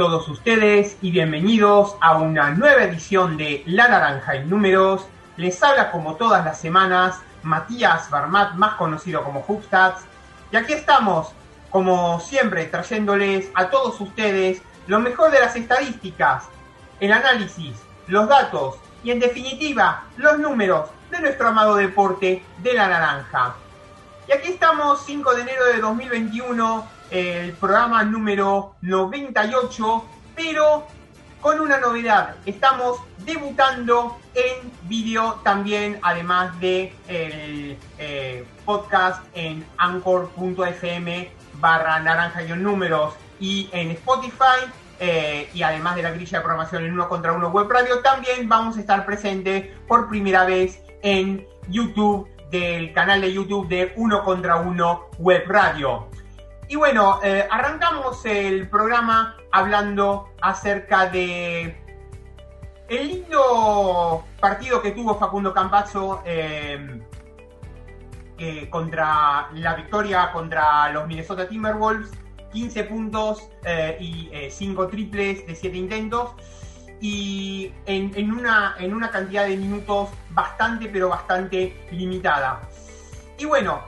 Todos 0.00 0.30
ustedes 0.30 0.96
y 1.02 1.10
bienvenidos 1.10 1.94
a 2.00 2.16
una 2.16 2.52
nueva 2.52 2.84
edición 2.84 3.36
de 3.36 3.62
La 3.66 3.86
Naranja 3.86 4.34
en 4.34 4.48
Números. 4.48 5.06
Les 5.36 5.62
habla 5.62 5.90
como 5.90 6.16
todas 6.16 6.42
las 6.42 6.58
semanas 6.58 7.20
Matías 7.42 8.08
Barmat, 8.08 8.54
más 8.54 8.76
conocido 8.76 9.22
como 9.22 9.44
Hubstats. 9.46 10.06
Y 10.50 10.56
aquí 10.56 10.72
estamos, 10.72 11.34
como 11.68 12.18
siempre, 12.18 12.64
trayéndoles 12.64 13.50
a 13.52 13.68
todos 13.68 14.00
ustedes 14.00 14.62
lo 14.86 15.00
mejor 15.00 15.32
de 15.32 15.40
las 15.40 15.54
estadísticas, 15.54 16.44
el 16.98 17.12
análisis, 17.12 17.76
los 18.06 18.26
datos 18.26 18.76
y 19.04 19.10
en 19.10 19.20
definitiva 19.20 20.04
los 20.16 20.38
números 20.38 20.88
de 21.10 21.20
nuestro 21.20 21.48
amado 21.48 21.74
deporte 21.74 22.42
de 22.62 22.72
la 22.72 22.88
naranja. 22.88 23.54
Y 24.26 24.32
aquí 24.32 24.52
estamos, 24.52 25.02
5 25.04 25.34
de 25.34 25.42
enero 25.42 25.66
de 25.66 25.78
2021 25.78 26.99
el 27.10 27.52
programa 27.52 28.04
número 28.04 28.76
98, 28.82 30.04
pero 30.34 30.86
con 31.40 31.60
una 31.60 31.78
novedad. 31.78 32.36
Estamos 32.46 33.00
debutando 33.24 34.18
en 34.34 34.70
vídeo 34.82 35.40
también, 35.42 35.98
además 36.02 36.58
de 36.60 36.92
el 37.08 37.78
eh, 37.98 38.44
podcast 38.64 39.24
en 39.34 39.64
anchor.fm 39.78 41.30
barra 41.54 42.00
naranja 42.00 42.42
números 42.56 43.14
y 43.38 43.68
en 43.72 43.90
Spotify. 43.92 44.70
Eh, 45.02 45.48
y 45.54 45.62
además 45.62 45.96
de 45.96 46.02
la 46.02 46.10
grilla 46.10 46.38
de 46.38 46.44
programación 46.44 46.84
en 46.84 46.92
uno 46.92 47.08
contra 47.08 47.32
uno 47.32 47.48
web 47.48 47.70
radio, 47.70 48.00
también 48.00 48.46
vamos 48.50 48.76
a 48.76 48.80
estar 48.80 49.06
presentes 49.06 49.74
por 49.88 50.10
primera 50.10 50.44
vez 50.44 50.82
en 51.02 51.46
YouTube, 51.68 52.28
del 52.50 52.92
canal 52.92 53.22
de 53.22 53.32
YouTube 53.32 53.66
de 53.66 53.94
uno 53.96 54.22
contra 54.22 54.56
uno 54.56 55.06
web 55.18 55.44
radio. 55.46 56.09
Y 56.70 56.76
bueno, 56.76 57.18
eh, 57.24 57.48
arrancamos 57.50 58.24
el 58.24 58.68
programa 58.68 59.36
hablando 59.50 60.28
acerca 60.40 61.06
de 61.06 61.76
el 62.88 63.08
lindo 63.08 64.24
partido 64.38 64.80
que 64.80 64.92
tuvo 64.92 65.18
Facundo 65.18 65.52
Campazzo 65.52 66.22
em, 66.24 67.02
eh, 68.38 68.70
contra 68.70 69.48
la 69.52 69.74
victoria 69.74 70.30
contra 70.32 70.92
los 70.92 71.08
Minnesota 71.08 71.48
Timberwolves. 71.48 72.12
15 72.52 72.84
puntos 72.84 73.50
eh, 73.64 73.96
y 73.98 74.30
5 74.48 74.86
triples 74.86 75.44
de 75.48 75.56
7 75.56 75.76
intentos. 75.76 76.36
Y 77.00 77.72
en, 77.86 78.30
una, 78.30 78.76
en 78.78 78.94
una 78.94 79.10
cantidad 79.10 79.44
de 79.44 79.56
minutos 79.56 80.10
bastante, 80.30 80.88
pero 80.88 81.08
bastante 81.08 81.84
limitada. 81.90 82.60
Y 83.38 83.44
bueno, 83.44 83.82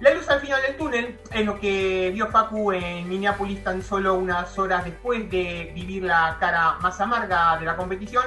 la 0.00 0.14
luz 0.14 0.28
al 0.28 0.40
final 0.40 0.62
del 0.62 0.76
túnel 0.76 1.18
es 1.32 1.44
lo 1.44 1.58
que 1.58 2.10
vio 2.14 2.28
Facu 2.28 2.72
en 2.72 3.08
Minneapolis 3.08 3.64
tan 3.64 3.82
solo 3.82 4.14
unas 4.14 4.56
horas 4.56 4.84
después 4.84 5.28
de 5.28 5.72
vivir 5.74 6.04
la 6.04 6.36
cara 6.38 6.78
más 6.80 7.00
amarga 7.00 7.56
de 7.58 7.66
la 7.66 7.76
competición 7.76 8.24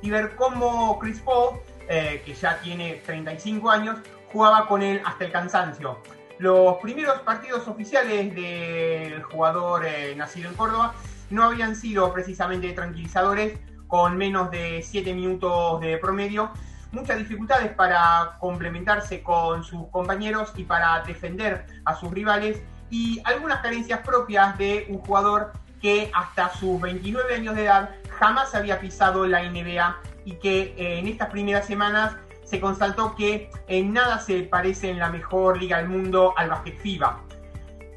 y 0.00 0.10
ver 0.10 0.34
cómo 0.34 0.98
Chris 0.98 1.20
Paul, 1.20 1.60
eh, 1.88 2.22
que 2.26 2.34
ya 2.34 2.58
tiene 2.58 3.02
35 3.06 3.70
años, 3.70 3.98
jugaba 4.32 4.66
con 4.66 4.82
él 4.82 5.00
hasta 5.04 5.24
el 5.24 5.30
cansancio. 5.30 5.98
Los 6.38 6.78
primeros 6.78 7.20
partidos 7.20 7.68
oficiales 7.68 8.34
del 8.34 9.22
jugador 9.22 9.86
eh, 9.86 10.14
nacido 10.16 10.48
en 10.48 10.56
Córdoba 10.56 10.94
no 11.30 11.44
habían 11.44 11.76
sido 11.76 12.12
precisamente 12.12 12.72
tranquilizadores, 12.72 13.60
con 13.86 14.16
menos 14.16 14.50
de 14.50 14.82
7 14.82 15.14
minutos 15.14 15.80
de 15.80 15.98
promedio 15.98 16.50
muchas 16.92 17.18
dificultades 17.18 17.72
para 17.72 18.36
complementarse 18.38 19.22
con 19.22 19.64
sus 19.64 19.88
compañeros 19.88 20.52
y 20.56 20.64
para 20.64 21.02
defender 21.02 21.66
a 21.84 21.96
sus 21.96 22.10
rivales 22.12 22.62
y 22.90 23.20
algunas 23.24 23.60
carencias 23.60 24.00
propias 24.00 24.56
de 24.58 24.86
un 24.90 24.98
jugador 24.98 25.52
que 25.80 26.10
hasta 26.14 26.50
sus 26.50 26.80
29 26.80 27.34
años 27.34 27.56
de 27.56 27.64
edad 27.64 27.90
jamás 28.18 28.54
había 28.54 28.78
pisado 28.78 29.26
la 29.26 29.42
NBA 29.42 29.96
y 30.24 30.34
que 30.34 30.74
eh, 30.76 30.98
en 30.98 31.08
estas 31.08 31.30
primeras 31.30 31.66
semanas 31.66 32.14
se 32.44 32.60
constató 32.60 33.16
que 33.16 33.50
en 33.66 33.92
nada 33.92 34.18
se 34.18 34.42
parece 34.42 34.90
en 34.90 34.98
la 34.98 35.08
mejor 35.08 35.58
liga 35.58 35.78
del 35.78 35.88
mundo 35.88 36.34
al 36.36 36.50
basket 36.50 36.78
FIBA. 36.78 37.20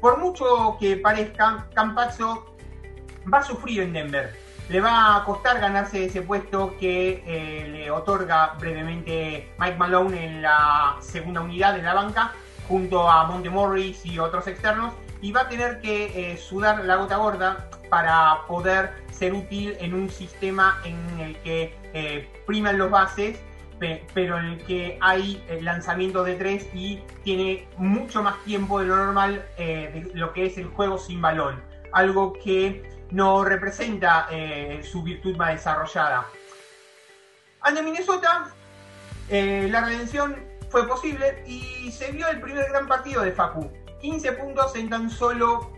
Por 0.00 0.18
mucho 0.18 0.76
que 0.80 0.96
parezca, 0.96 1.66
Campazzo 1.74 2.56
va 3.32 3.38
a 3.38 3.42
sufrir 3.42 3.82
en 3.82 3.92
Denver 3.92 4.45
le 4.68 4.80
va 4.80 5.16
a 5.16 5.24
costar 5.24 5.60
ganarse 5.60 6.04
ese 6.04 6.22
puesto 6.22 6.76
que 6.78 7.22
eh, 7.26 7.68
le 7.68 7.90
otorga 7.90 8.54
brevemente 8.58 9.52
Mike 9.58 9.76
Malone 9.76 10.26
en 10.26 10.42
la 10.42 10.96
segunda 11.00 11.40
unidad 11.40 11.74
de 11.74 11.82
la 11.82 11.94
banca, 11.94 12.32
junto 12.66 13.08
a 13.08 13.24
Monte 13.26 13.48
Morris 13.48 14.04
y 14.04 14.18
otros 14.18 14.46
externos, 14.48 14.92
y 15.20 15.30
va 15.30 15.42
a 15.42 15.48
tener 15.48 15.80
que 15.80 16.32
eh, 16.32 16.36
sudar 16.36 16.84
la 16.84 16.96
gota 16.96 17.16
gorda 17.16 17.68
para 17.88 18.42
poder 18.48 18.92
ser 19.12 19.34
útil 19.34 19.76
en 19.78 19.94
un 19.94 20.10
sistema 20.10 20.80
en 20.84 21.20
el 21.20 21.36
que 21.38 21.74
eh, 21.94 22.28
priman 22.46 22.76
los 22.76 22.90
bases, 22.90 23.38
pero 24.14 24.38
en 24.38 24.46
el 24.46 24.58
que 24.64 24.98
hay 25.02 25.44
lanzamiento 25.60 26.24
de 26.24 26.34
tres 26.36 26.66
y 26.74 27.02
tiene 27.24 27.68
mucho 27.76 28.22
más 28.22 28.42
tiempo 28.44 28.80
de 28.80 28.86
lo 28.86 28.96
normal 28.96 29.44
de 29.58 30.10
lo 30.14 30.32
que 30.32 30.46
es 30.46 30.56
el 30.56 30.64
juego 30.68 30.96
sin 30.96 31.20
balón. 31.20 31.62
Algo 31.92 32.32
que 32.32 32.95
no 33.10 33.44
representa 33.44 34.28
eh, 34.30 34.80
su 34.82 35.02
virtud 35.02 35.36
más 35.36 35.52
desarrollada. 35.52 36.26
Ante 37.60 37.82
Minnesota, 37.82 38.50
eh, 39.28 39.68
la 39.70 39.80
redención 39.82 40.36
fue 40.70 40.86
posible 40.86 41.42
y 41.46 41.90
se 41.90 42.12
vio 42.12 42.28
el 42.28 42.40
primer 42.40 42.68
gran 42.70 42.86
partido 42.86 43.22
de 43.22 43.32
Facu. 43.32 43.70
15 44.00 44.32
puntos 44.32 44.76
en 44.76 44.88
tan 44.88 45.10
solo 45.10 45.72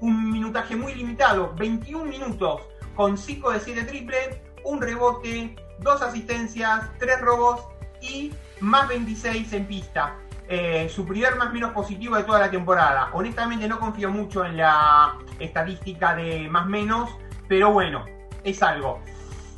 un 0.00 0.30
minutaje 0.30 0.76
muy 0.76 0.94
limitado, 0.94 1.54
21 1.56 2.04
minutos, 2.04 2.62
con 2.94 3.16
5 3.18 3.52
de 3.52 3.60
7 3.60 3.82
triple, 3.84 4.42
un 4.64 4.80
rebote, 4.80 5.56
2 5.80 6.02
asistencias, 6.02 6.90
3 6.98 7.20
robos 7.20 7.62
y 8.00 8.32
más 8.60 8.88
26 8.88 9.52
en 9.52 9.66
pista. 9.66 10.16
Eh, 10.48 10.88
su 10.88 11.04
primer 11.04 11.34
más 11.36 11.52
menos 11.52 11.72
positivo 11.72 12.16
de 12.16 12.22
toda 12.22 12.38
la 12.38 12.50
temporada. 12.50 13.10
Honestamente 13.12 13.66
no 13.66 13.80
confío 13.80 14.10
mucho 14.10 14.44
en 14.44 14.56
la 14.56 15.18
estadística 15.40 16.14
de 16.14 16.48
más 16.48 16.66
menos, 16.66 17.10
pero 17.48 17.72
bueno, 17.72 18.04
es 18.44 18.62
algo. 18.62 19.00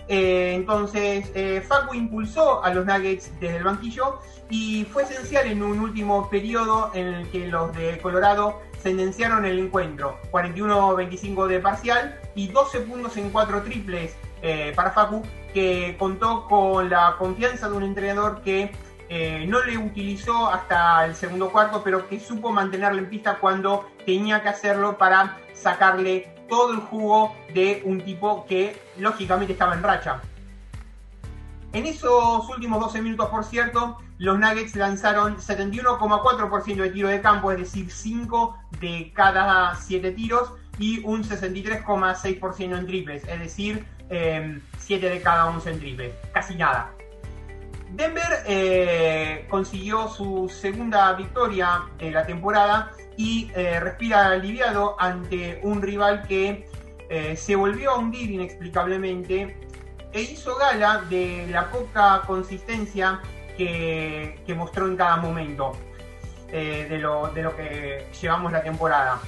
Eh, 0.09 0.55
entonces, 0.55 1.31
eh, 1.35 1.63
Facu 1.67 1.95
impulsó 1.95 2.65
a 2.65 2.73
los 2.73 2.87
Nuggets 2.87 3.31
desde 3.39 3.59
el 3.59 3.65
banquillo 3.65 4.21
y 4.49 4.87
fue 4.91 5.03
esencial 5.03 5.47
en 5.47 5.63
un 5.63 5.79
último 5.81 6.31
periodo 6.31 6.91
en 6.95 7.09
el 7.09 7.31
que 7.31 7.47
los 7.49 7.77
de 7.77 7.99
Colorado 7.99 8.63
sentenciaron 8.83 9.45
el 9.45 9.59
encuentro. 9.59 10.19
41-25 10.31 11.49
de 11.49 11.61
parcial 11.61 12.19
y 12.35 12.49
12 12.49 12.81
puntos 12.81 13.19
en 13.19 13.29
4 13.29 13.63
triples 13.63 14.17
para 14.75 14.93
Facu, 14.93 15.23
que 15.53 15.97
contó 15.99 16.47
con 16.47 16.89
la 16.89 17.17
confianza 17.19 17.69
de 17.69 17.77
un 17.77 17.83
entrenador 17.83 18.41
que 18.41 18.71
eh, 19.09 19.47
no 19.49 19.63
le 19.65 19.79
utilizó 19.79 20.51
hasta 20.51 21.05
el 21.05 21.15
segundo 21.15 21.51
cuarto, 21.51 21.83
pero 21.83 22.09
que 22.09 22.21
supo 22.21 22.51
mantenerlo 22.51 22.99
en 22.99 23.09
pista 23.09 23.39
cuando 23.39 23.89
tenía 24.05 24.43
que 24.43 24.49
hacerlo 24.49 24.99
para 24.99 25.39
sacarle 25.55 26.35
todo 26.49 26.73
el 26.73 26.81
jugo 26.81 27.35
de 27.55 27.83
un 27.85 28.01
tipo 28.03 28.47
que 28.47 28.81
lógicamente 28.99 29.53
estaba 29.53 29.75
en 29.75 29.83
racha. 29.83 30.21
En 31.73 31.87
esos 31.87 32.49
últimos 32.49 32.81
12 32.81 33.03
minutos, 33.03 33.29
por 33.29 33.45
cierto, 33.45 33.99
los 34.19 34.39
Nuggets 34.39 34.75
lanzaron 34.75 35.37
71,4% 35.37 36.77
de 36.77 36.91
tiro 36.91 37.09
de 37.09 37.21
campo, 37.21 37.53
es 37.53 37.59
decir, 37.59 37.91
5 37.91 38.57
de 38.81 39.13
cada 39.15 39.75
7 39.75 40.11
tiros, 40.13 40.53
y 40.79 41.05
un 41.05 41.25
63,6% 41.25 42.79
en 42.79 42.87
triples, 42.87 43.25
es 43.27 43.41
decir, 43.41 43.87
7 44.09 44.63
eh, 45.07 45.11
de 45.11 45.23
cada 45.23 45.47
11 45.47 45.71
en 45.71 45.79
triples, 45.79 46.15
casi 46.33 46.55
nada. 46.55 46.93
Denver 47.91 48.45
eh, 48.47 49.47
consiguió 49.49 50.09
su 50.09 50.49
segunda 50.49 51.13
victoria 51.15 51.85
de 51.99 52.11
la 52.11 52.27
temporada 52.27 52.93
y 53.17 53.51
eh, 53.55 53.81
respira 53.81 54.27
aliviado 54.27 54.97
ante 54.99 55.61
un 55.63 55.81
rival 55.81 56.27
que 56.27 56.69
eh, 57.09 57.37
se 57.37 57.57
volvió 57.57 57.93
a 57.93 57.99
hundir 57.99 58.31
inexplicablemente 58.31 59.57
e 60.13 60.21
hizo 60.21 60.57
gala 60.57 61.03
de 61.09 61.47
la 61.51 61.71
poca 61.71 62.23
consistencia 62.27 63.21
que, 63.57 64.39
mostró 64.57 64.87
en 64.87 64.97
cada 64.97 65.17
momento 65.17 65.73
de, 66.51 66.99
lo, 66.99 67.29
de 67.29 67.43
lo 67.43 67.57
que 67.57 68.07
llevamos 68.21 68.53
la 68.53 68.63
temporada. 68.63 69.19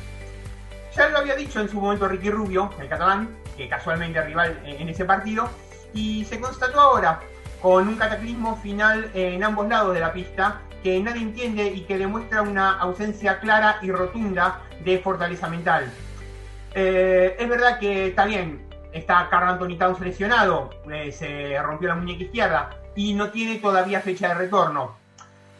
Ya 0.96 1.08
lo 1.08 1.18
había 1.18 1.34
dicho 1.34 1.60
en 1.60 1.68
su 1.68 1.80
momento 1.80 2.08
Ricky 2.08 2.30
Rubio, 2.30 2.70
el 2.80 2.88
catalán, 2.88 3.36
que 3.56 3.68
casualmente 3.68 4.22
rival 4.22 4.60
en 4.64 4.88
ese 4.88 5.04
partido, 5.04 5.48
y 5.92 6.24
se 6.24 6.40
constató 6.40 6.80
ahora 6.80 7.20
con 7.60 7.88
un 7.88 7.96
cataclismo 7.96 8.56
final 8.56 9.10
en 9.14 9.42
ambos 9.44 9.68
lados 9.68 9.94
de 9.94 10.00
la 10.00 10.12
pista 10.12 10.60
que 10.82 10.98
nadie 11.00 11.22
entiende 11.22 11.66
y 11.66 11.82
que 11.82 11.98
demuestra 11.98 12.42
una 12.42 12.78
ausencia 12.78 13.38
clara 13.38 13.78
y 13.82 13.90
rotunda 13.90 14.60
de 14.82 14.98
fortaleza 14.98 15.48
mental. 15.48 15.92
Eh, 16.74 17.36
es 17.38 17.48
verdad 17.48 17.78
que 17.78 18.08
está 18.08 18.24
bien, 18.24 18.66
está 18.92 19.28
Carl 19.30 19.48
Anthony 19.48 19.76
Towns 19.76 20.00
lesionado, 20.00 20.70
eh, 20.90 21.12
se 21.12 21.60
rompió 21.62 21.88
la 21.88 21.96
muñeca 21.96 22.24
izquierda 22.24 22.70
y 22.94 23.12
no 23.14 23.30
tiene 23.30 23.58
todavía 23.58 24.00
fecha 24.00 24.28
de 24.28 24.34
retorno. 24.34 24.98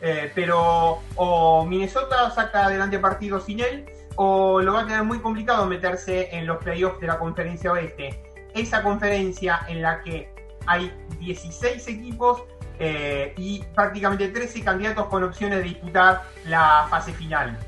eh, 0.02 0.32
pero 0.34 1.00
o 1.16 1.66
Minnesota 1.66 2.30
saca 2.30 2.64
adelante 2.64 2.98
partido 2.98 3.38
sin 3.38 3.60
él, 3.60 3.84
o 4.16 4.62
lo 4.62 4.72
va 4.72 4.80
a 4.80 4.86
tener 4.86 5.02
muy 5.04 5.18
complicado 5.18 5.66
meterse 5.66 6.34
en 6.34 6.46
los 6.46 6.56
playoffs 6.56 7.00
de 7.00 7.06
la 7.06 7.18
conferencia 7.18 7.72
oeste. 7.72 8.22
Esa 8.54 8.82
conferencia 8.82 9.60
en 9.68 9.82
la 9.82 10.02
que 10.02 10.39
hay 10.66 10.92
16 11.18 11.86
equipos 11.88 12.42
eh, 12.78 13.34
y 13.36 13.62
prácticamente 13.74 14.28
13 14.28 14.62
candidatos 14.62 15.06
con 15.06 15.22
opciones 15.24 15.58
de 15.58 15.64
disputar 15.64 16.22
la 16.46 16.86
fase 16.88 17.12
final. 17.12 17.58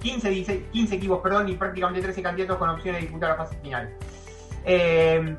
15, 0.00 0.64
15 0.72 0.94
equipos, 0.94 1.20
perdón, 1.20 1.48
y 1.48 1.54
prácticamente 1.54 2.00
13 2.00 2.22
candidatos 2.22 2.56
con 2.56 2.70
opciones 2.70 3.00
de 3.00 3.06
disputar 3.06 3.30
la 3.30 3.36
fase 3.36 3.56
final. 3.62 3.90
Eh, 4.64 5.36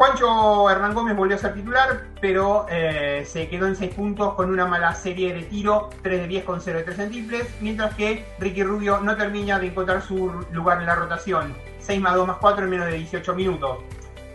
Juancho 0.00 0.70
Hernán 0.70 0.94
Gómez 0.94 1.14
volvió 1.14 1.36
a 1.36 1.38
ser 1.38 1.52
titular, 1.52 2.06
pero 2.22 2.64
eh, 2.70 3.22
se 3.26 3.50
quedó 3.50 3.66
en 3.66 3.76
6 3.76 3.94
puntos 3.94 4.32
con 4.32 4.50
una 4.50 4.64
mala 4.64 4.94
serie 4.94 5.34
de 5.34 5.42
tiro, 5.42 5.90
3 6.02 6.22
de 6.22 6.26
10 6.26 6.44
con 6.44 6.62
0 6.62 6.78
de 6.78 6.84
3 6.84 6.98
en 7.00 7.10
triples, 7.10 7.54
mientras 7.60 7.94
que 7.96 8.24
Ricky 8.38 8.62
Rubio 8.62 9.00
no 9.00 9.14
termina 9.14 9.58
de 9.58 9.66
encontrar 9.66 10.00
su 10.00 10.32
lugar 10.52 10.80
en 10.80 10.86
la 10.86 10.94
rotación, 10.94 11.54
6 11.80 12.00
más 12.00 12.14
2 12.14 12.26
más 12.26 12.38
4 12.38 12.64
en 12.64 12.70
menos 12.70 12.86
de 12.86 12.94
18 12.94 13.34
minutos. 13.34 13.80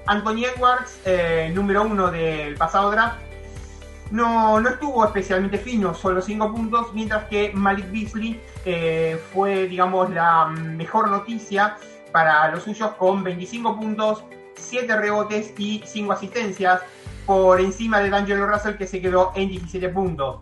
Anthony 0.07 0.45
Edwards, 0.45 0.99
eh, 1.05 1.51
número 1.53 1.83
1 1.83 2.11
del 2.11 2.55
pasado 2.55 2.91
draft, 2.91 3.17
no, 4.11 4.59
no 4.59 4.69
estuvo 4.69 5.03
especialmente 5.03 5.57
fino, 5.57 5.93
solo 5.93 6.21
5 6.21 6.53
puntos, 6.53 6.93
mientras 6.93 7.25
que 7.25 7.51
Malik 7.53 7.91
Beasley 7.91 8.39
eh, 8.65 9.19
fue, 9.33 9.67
digamos, 9.67 10.09
la 10.11 10.45
mejor 10.45 11.09
noticia 11.09 11.77
para 12.11 12.49
los 12.49 12.63
suyos 12.63 12.91
con 12.97 13.23
25 13.23 13.79
puntos, 13.79 14.23
7 14.55 14.95
rebotes 14.95 15.53
y 15.57 15.81
5 15.85 16.13
asistencias 16.13 16.81
por 17.25 17.59
encima 17.59 17.99
de 17.99 18.09
D'Angelo 18.09 18.47
Russell 18.47 18.75
que 18.75 18.87
se 18.87 19.01
quedó 19.01 19.31
en 19.35 19.49
17 19.49 19.89
puntos. 19.89 20.41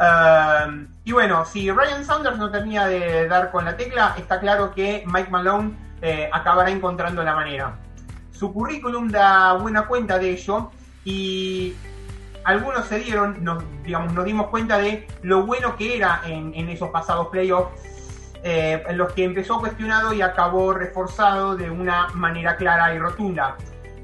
Um, 0.00 0.86
y 1.04 1.12
bueno, 1.12 1.44
si 1.44 1.70
Ryan 1.70 2.04
Sanders 2.04 2.38
no 2.38 2.50
termina 2.50 2.86
de 2.86 3.26
dar 3.28 3.50
con 3.50 3.64
la 3.64 3.76
tecla, 3.76 4.14
está 4.16 4.38
claro 4.38 4.72
que 4.72 5.04
Mike 5.06 5.30
Malone 5.30 5.72
eh, 6.02 6.28
acabará 6.32 6.70
encontrando 6.70 7.22
la 7.22 7.34
manera. 7.34 7.76
Su 8.38 8.52
currículum 8.52 9.08
da 9.08 9.54
buena 9.54 9.88
cuenta 9.88 10.16
de 10.16 10.30
ello 10.30 10.70
y 11.04 11.74
algunos 12.44 12.86
se 12.86 13.00
dieron, 13.00 13.42
nos, 13.42 13.64
digamos, 13.82 14.12
nos 14.12 14.24
dimos 14.24 14.46
cuenta 14.46 14.78
de 14.78 15.08
lo 15.22 15.44
bueno 15.44 15.76
que 15.76 15.96
era 15.96 16.22
en, 16.24 16.54
esos 16.68 16.90
pasados 16.90 17.26
playoffs 17.28 17.72
eh, 18.44 18.80
en 18.86 18.96
los 18.96 19.12
que 19.12 19.24
empezó 19.24 19.58
cuestionado 19.58 20.12
y 20.12 20.22
acabó 20.22 20.72
reforzado 20.72 21.56
de 21.56 21.68
una 21.68 22.10
manera 22.14 22.56
clara 22.56 22.94
y 22.94 22.98
rotunda. 23.00 23.56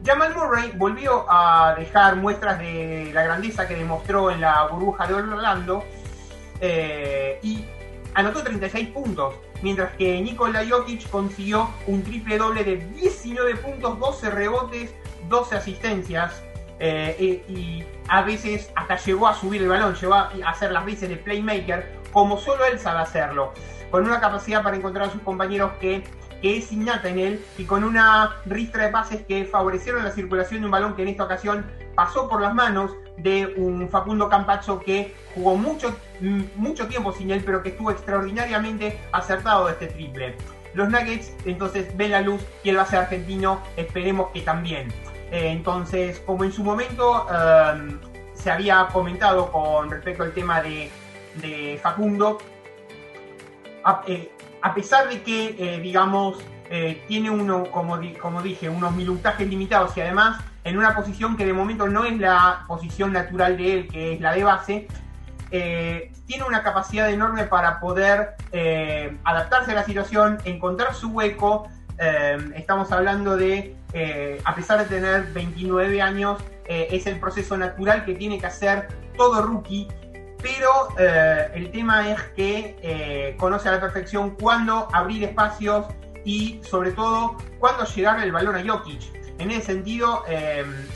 Jamal 0.05 0.35
Murray 0.35 0.73
volvió 0.77 1.27
a 1.31 1.77
dejar 1.79 2.17
muestras 2.17 2.59
de 2.59 3.13
la 3.15 3.23
grandeza 3.23 3.69
que 3.69 3.77
demostró 3.77 4.33
en 4.33 4.41
la 4.41 4.67
burbuja 4.67 5.07
de 5.07 5.15
Orlando 5.15 5.85
eh, 6.61 7.39
y 7.41 7.65
anotó 8.15 8.43
36 8.43 8.89
puntos, 8.89 9.35
mientras 9.65 9.97
que 9.97 10.21
Nikola 10.21 10.63
Jokic 10.69 11.09
consiguió 11.09 11.71
un 11.87 12.05
triple 12.05 12.39
doble 12.39 12.63
de 12.63 12.77
19 12.77 13.57
puntos, 13.57 13.99
12 13.99 14.31
rebotes, 14.31 14.95
12 15.29 15.57
asistencias. 15.57 16.45
Eh, 16.81 17.45
y 17.49 17.85
a 18.09 18.23
veces 18.23 18.71
hasta 18.75 18.97
llegó 18.97 19.27
a 19.27 19.35
subir 19.35 19.63
el 19.63 19.69
balón, 19.69 19.95
llegó 19.95 20.15
a 20.15 20.31
hacer 20.47 20.71
las 20.71 20.85
veces 20.85 21.09
de 21.09 21.17
playmaker, 21.17 21.99
como 22.13 22.37
solo 22.37 22.65
él 22.67 22.79
sabe 22.79 23.01
hacerlo 23.01 23.53
con 23.95 24.05
una 24.05 24.19
capacidad 24.19 24.65
para 24.65 24.77
encontrar 24.77 25.07
a 25.07 25.13
sus 25.13 25.23
compañeros 25.23 25.71
que, 25.81 26.03
es 26.43 26.73
innata 26.73 27.09
en 27.09 27.19
él 27.19 27.45
y 27.57 27.65
con 27.65 27.85
una 27.85 28.37
ristra 28.45 28.85
de 28.85 28.91
pases 28.91 29.23
que 29.23 29.47
favorecieron 29.47 30.05
la 30.05 30.11
circulación 30.11 30.61
de 30.61 30.67
un 30.67 30.73
balón 30.73 30.95
que 30.95 31.01
en 31.01 31.09
esta 31.09 31.25
ocasión 31.25 31.65
pasó 31.95 32.29
por 32.29 32.43
las 32.43 32.55
manos 32.55 32.91
de 33.17 33.55
un 33.57 33.89
Facundo 33.89 34.29
Campacho 34.29 34.79
que 34.81 35.15
jugó 35.35 35.57
mucho, 35.57 35.97
mucho 36.57 36.87
tiempo 36.87 37.13
sin 37.13 37.31
él, 37.31 37.43
pero 37.45 37.63
que 37.63 37.71
estuvo 37.71 37.91
extraordinariamente 37.91 38.99
acertado 39.13 39.67
de 39.67 39.73
este 39.73 39.87
triple. 39.89 40.37
Los 40.75 40.89
Nuggets 40.89 41.33
entonces 41.45 41.97
ven 41.97 42.11
la 42.11 42.21
luz 42.21 42.43
y 42.65 42.71
el 42.71 42.77
base 42.77 42.97
argentino 42.97 43.61
esperemos 43.77 44.31
que 44.33 44.41
también. 44.41 44.89
Eh, 45.31 45.51
entonces, 45.51 46.21
como 46.21 46.45
en 46.45 46.53
su 46.53 46.65
momento 46.65 47.27
em, 47.31 47.99
se 48.35 48.51
había 48.51 48.89
comentado 48.93 49.51
con 49.53 49.91
respecto 49.91 50.23
al 50.23 50.33
tema 50.33 50.61
de, 50.61 50.91
de 51.37 51.79
Facundo, 51.83 52.39
eh, 54.07 54.31
a, 54.63 54.75
pesar 54.75 55.09
de 55.09 55.23
que, 55.23 55.57
eh, 55.59 55.81
digamos, 55.81 56.39
eh, 56.71 57.03
tiene 57.07 57.31
uno, 57.31 57.65
como, 57.71 57.99
como 58.21 58.43
dije, 58.43 58.69
unos 58.69 58.95
minutajes 58.95 59.47
limitados 59.49 59.97
y 59.97 60.01
además 60.01 60.41
en 60.65 60.79
una 60.79 60.95
posición 60.95 61.37
que 61.37 61.45
de 61.45 61.53
momento 61.53 61.87
no 61.87 62.05
es 62.05 62.19
la 62.19 62.65
posición 62.67 63.13
natural 63.13 63.57
de 63.59 63.75
él, 63.75 63.89
que 63.89 64.15
es 64.15 64.21
la 64.21 64.35
de 64.35 64.45
base, 64.45 64.89
tiene 66.27 66.45
una 66.45 66.63
capacidad 66.63 67.11
enorme 67.11 67.45
para 67.45 67.81
poder 67.81 68.35
adaptarse 69.25 69.73
a 69.73 69.75
la 69.75 69.85
situación, 69.85 70.39
encontrar 70.45 70.95
su 70.95 71.11
hueco. 71.11 71.69
estamos 72.55 72.93
hablando 72.93 73.37
de, 73.37 73.77
a 74.45 74.55
pesar 74.55 74.79
de 74.79 74.85
tener 74.87 75.33
29 75.33 76.01
años, 76.01 76.43
es 76.67 77.07
el 77.07 77.21
proceso 77.21 77.57
natural 77.57 78.05
que 78.05 78.15
tiene 78.15 78.39
que 78.39 78.47
hacer 78.47 78.89
todo 79.17 79.43
rookie 79.43 79.89
pero 80.45 80.91
eh, 80.99 81.51
el 81.55 81.71
tema 81.71 82.11
es 82.11 82.21
que 82.37 82.77
eh, 82.83 83.35
conoce 83.39 83.71
a 83.71 83.73
la 83.73 83.81
perfección 83.81 84.37
cuándo 84.39 84.89
abrir 84.93 85.25
espacios 85.25 85.87
y 86.23 86.61
sobre 86.63 86.93
todo 86.93 87.39
cuándo 87.59 87.87
llegar 87.87 88.23
el 88.23 88.31
balón 88.31 88.55
a 88.57 88.63
Jokic. 88.63 89.01
En 89.39 89.51
ese 89.51 89.63
sentido, 89.63 90.23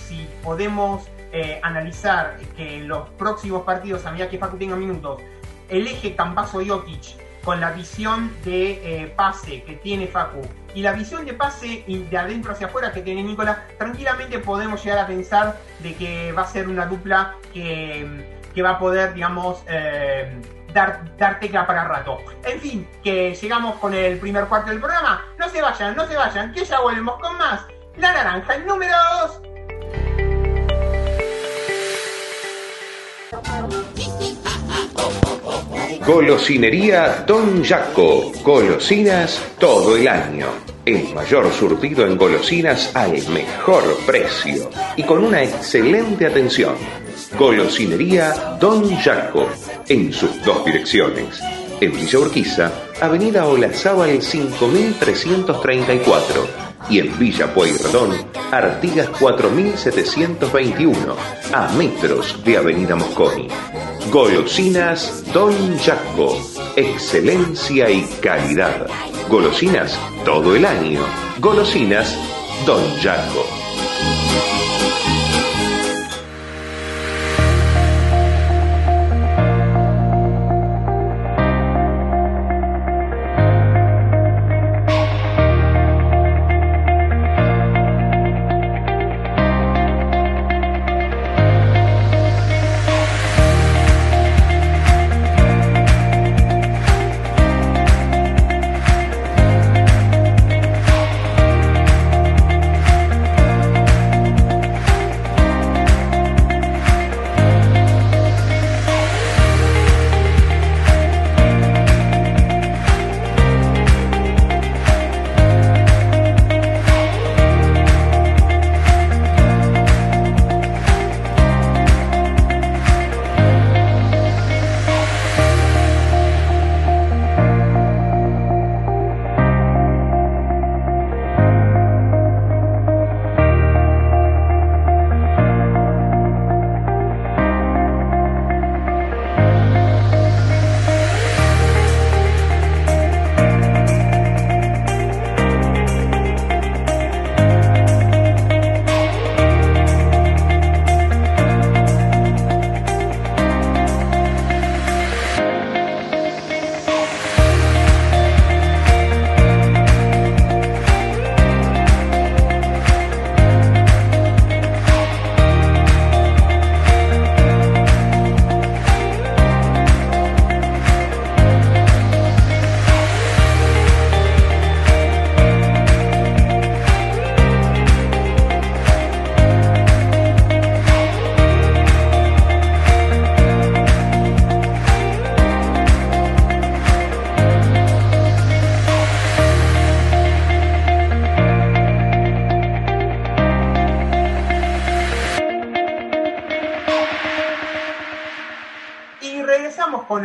si 0.07 0.29
podemos 0.45 1.09
eh, 1.33 1.61
analizar 1.63 2.37
que 2.57 2.79
en 2.79 2.89
los 2.89 3.09
próximos 3.11 3.63
partidos, 3.63 4.05
a 4.07 4.13
medida 4.13 4.29
que 4.29 4.39
Facu 4.39 4.57
tenga 4.57 4.77
minutos, 4.77 5.21
el 5.69 5.87
eje 5.87 6.17
Campazo-Jokic 6.17 7.17
con 7.45 7.61
la 7.61 7.71
visión 7.73 8.31
de 8.45 9.13
pase 9.17 9.63
que 9.63 9.75
tiene 9.77 10.07
Facu 10.07 10.43
y 10.75 10.83
la 10.83 10.93
visión 10.93 11.25
de 11.25 11.33
pase 11.33 11.85
de 11.87 12.19
adentro 12.19 12.53
hacia 12.53 12.67
afuera 12.67 12.93
que 12.93 13.01
tiene 13.01 13.23
Nicola, 13.23 13.67
tranquilamente 13.79 14.39
podemos 14.39 14.83
llegar 14.85 14.99
a 14.99 15.07
pensar 15.07 15.59
de 15.79 15.95
que 15.95 16.33
va 16.33 16.43
a 16.43 16.47
ser 16.47 16.69
una 16.69 16.87
dupla 16.87 17.37
que 17.55 18.37
que 18.59 18.63
va 18.63 18.71
a 18.71 18.79
poder, 18.81 19.15
digamos, 19.15 19.63
eh, 19.69 20.37
dar, 20.73 21.17
dar 21.17 21.39
tecla 21.39 21.65
para 21.65 21.85
rato. 21.85 22.19
En 22.45 22.61
fin, 22.61 22.89
que 23.05 23.33
llegamos 23.33 23.77
con 23.77 23.95
el 23.95 24.19
primer 24.19 24.47
cuarto 24.47 24.71
del 24.71 24.81
programa. 24.81 25.25
No 25.39 25.49
se 25.49 25.63
vayan, 25.63 25.95
no 25.95 26.07
se 26.09 26.17
vayan, 26.17 26.53
que 26.53 26.65
ya 26.65 26.81
volvemos 26.81 27.21
con 27.21 27.39
más. 27.39 27.65
La 27.99 28.13
naranja, 28.13 28.57
el 28.57 28.67
número 28.67 28.97
2. 29.23 29.43
Golosinería 36.07 37.25
Don 37.27 37.65
Jaco. 37.65 38.31
Golosinas 38.43 39.43
todo 39.59 39.97
el 39.97 40.07
año. 40.09 40.47
El 40.85 41.15
mayor 41.15 41.51
surtido 41.53 42.07
en 42.07 42.17
golosinas 42.17 42.95
al 42.95 43.13
mejor 43.29 43.83
precio 44.07 44.71
y 44.97 45.03
con 45.03 45.25
una 45.25 45.43
excelente 45.43 46.27
atención 46.27 46.77
Golosinería 47.37 48.57
Don 48.61 48.97
Jaco, 48.97 49.49
en 49.89 50.13
sus 50.13 50.41
dos 50.45 50.65
direcciones. 50.65 51.41
En 51.81 51.93
Villa 51.93 52.19
Urquiza, 52.19 52.73
Avenida 53.01 53.47
Olazábal 53.47 54.21
5334 54.23 56.68
y 56.89 57.01
en 57.01 57.19
Villa 57.19 57.53
Pueyrredón, 57.53 58.13
Artigas 58.51 59.09
4721, 59.19 61.17
a 61.53 61.69
metros 61.73 62.43
de 62.45 62.57
Avenida 62.57 62.97
Mosconi. 62.97 63.49
Golosinas 64.11 65.25
Don 65.33 65.53
Jaco, 65.79 66.41
excelencia 66.77 67.91
y 67.91 68.03
calidad. 68.23 68.87
Golosinas 69.29 69.99
todo 70.25 70.57
el 70.57 70.65
año. 70.65 71.01
Golosinas 71.41 72.17
Don 72.65 72.83
Jaco. 73.03 73.68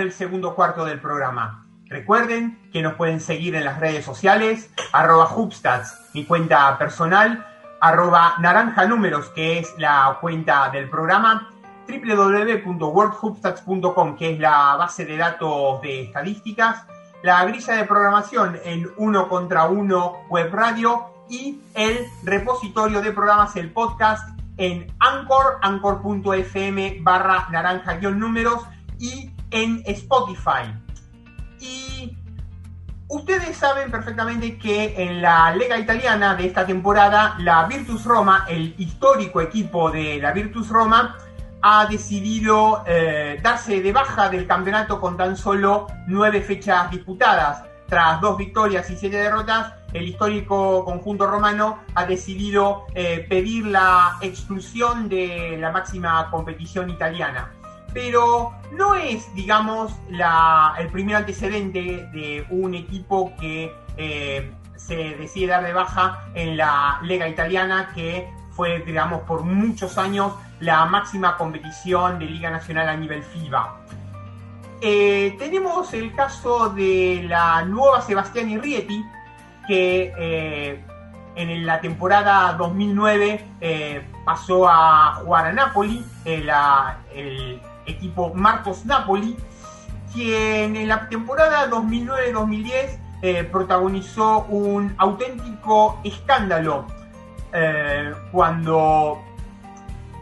Con 0.03 0.09
el 0.09 0.11
segundo 0.11 0.53
cuarto 0.53 0.83
del 0.83 0.99
programa. 0.99 1.65
Recuerden 1.85 2.59
que 2.73 2.81
nos 2.81 2.95
pueden 2.95 3.21
seguir 3.21 3.55
en 3.55 3.63
las 3.63 3.79
redes 3.79 4.03
sociales, 4.03 4.69
arroba 4.91 5.33
Hubstats, 5.33 6.09
mi 6.13 6.25
cuenta 6.25 6.77
personal, 6.77 7.47
arroba 7.79 8.33
naranja 8.39 8.85
números, 8.85 9.29
que 9.29 9.59
es 9.59 9.73
la 9.77 10.17
cuenta 10.19 10.69
del 10.71 10.89
programa, 10.89 11.49
www.worldhubstats.com, 11.87 14.17
que 14.17 14.33
es 14.33 14.39
la 14.39 14.75
base 14.75 15.05
de 15.05 15.15
datos 15.15 15.81
de 15.81 16.01
estadísticas, 16.01 16.85
la 17.23 17.45
grilla 17.45 17.75
de 17.75 17.85
programación 17.85 18.59
en 18.65 18.91
uno 18.97 19.29
contra 19.29 19.67
uno 19.67 20.25
web 20.29 20.53
radio 20.53 21.05
y 21.29 21.61
el 21.75 22.05
repositorio 22.23 23.01
de 23.01 23.13
programas, 23.13 23.55
el 23.55 23.71
podcast 23.71 24.37
en 24.57 24.93
Anchor, 24.99 25.59
anchor.fm 25.61 26.97
barra 27.03 27.47
naranja-números 27.51 28.67
y 28.99 29.32
en 29.53 29.81
Spotify. 29.85 30.73
Y 31.59 32.17
ustedes 33.07 33.55
saben 33.55 33.89
perfectamente 33.89 34.57
que 34.57 35.01
en 35.01 35.21
la 35.21 35.55
Lega 35.55 35.77
Italiana 35.77 36.35
de 36.35 36.47
esta 36.47 36.65
temporada, 36.65 37.35
la 37.39 37.65
Virtus 37.67 38.03
Roma, 38.03 38.45
el 38.49 38.75
histórico 38.77 39.39
equipo 39.39 39.89
de 39.91 40.19
la 40.19 40.33
Virtus 40.33 40.67
Roma, 40.67 41.15
ha 41.61 41.85
decidido 41.85 42.83
eh, 42.85 43.39
darse 43.41 43.81
de 43.81 43.93
baja 43.93 44.27
del 44.29 44.45
campeonato 44.45 44.99
con 44.99 45.15
tan 45.15 45.37
solo 45.37 45.87
nueve 46.07 46.41
fechas 46.41 46.91
disputadas. 46.91 47.63
Tras 47.87 48.19
dos 48.19 48.37
victorias 48.37 48.89
y 48.89 48.97
siete 48.97 49.17
derrotas, 49.17 49.73
el 49.93 50.07
histórico 50.07 50.83
conjunto 50.83 51.27
romano 51.27 51.79
ha 51.93 52.05
decidido 52.05 52.85
eh, 52.95 53.25
pedir 53.29 53.67
la 53.67 54.17
exclusión 54.21 55.07
de 55.07 55.57
la 55.59 55.71
máxima 55.71 56.29
competición 56.31 56.89
italiana. 56.89 57.51
Pero 57.93 58.53
no 58.71 58.95
es, 58.95 59.33
digamos, 59.35 59.93
el 60.79 60.87
primer 60.89 61.17
antecedente 61.17 62.07
de 62.11 62.45
un 62.49 62.73
equipo 62.73 63.33
que 63.39 63.71
eh, 63.97 64.51
se 64.75 64.95
decide 65.15 65.47
dar 65.47 65.63
de 65.63 65.73
baja 65.73 66.25
en 66.33 66.57
la 66.57 66.99
Lega 67.03 67.27
Italiana, 67.27 67.91
que 67.93 68.27
fue, 68.51 68.79
digamos, 68.79 69.21
por 69.21 69.43
muchos 69.43 69.97
años 69.97 70.33
la 70.59 70.85
máxima 70.85 71.37
competición 71.37 72.19
de 72.19 72.25
Liga 72.25 72.49
Nacional 72.49 72.89
a 72.89 72.95
nivel 72.95 73.23
FIBA. 73.23 73.77
Eh, 74.81 75.35
tenemos 75.39 75.93
el 75.93 76.13
caso 76.13 76.69
de 76.69 77.25
la 77.27 77.63
nueva 77.63 78.01
Sebastián 78.01 78.61
Rieti, 78.61 79.03
que 79.65 80.13
eh, 80.17 80.83
en 81.35 81.65
la 81.65 81.79
temporada 81.79 82.53
2009 82.53 83.45
eh, 83.61 84.05
pasó 84.25 84.67
a 84.67 85.15
jugar 85.23 85.47
a 85.47 85.53
Napoli, 85.53 86.03
el 86.25 87.61
equipo 87.85 88.33
Marcos 88.33 88.85
Napoli, 88.85 89.35
quien 90.13 90.75
en 90.75 90.87
la 90.87 91.09
temporada 91.09 91.69
2009-2010 91.69 93.51
protagonizó 93.51 94.45
un 94.49 94.93
auténtico 94.97 95.99
escándalo 96.03 96.85
cuando 98.31 99.23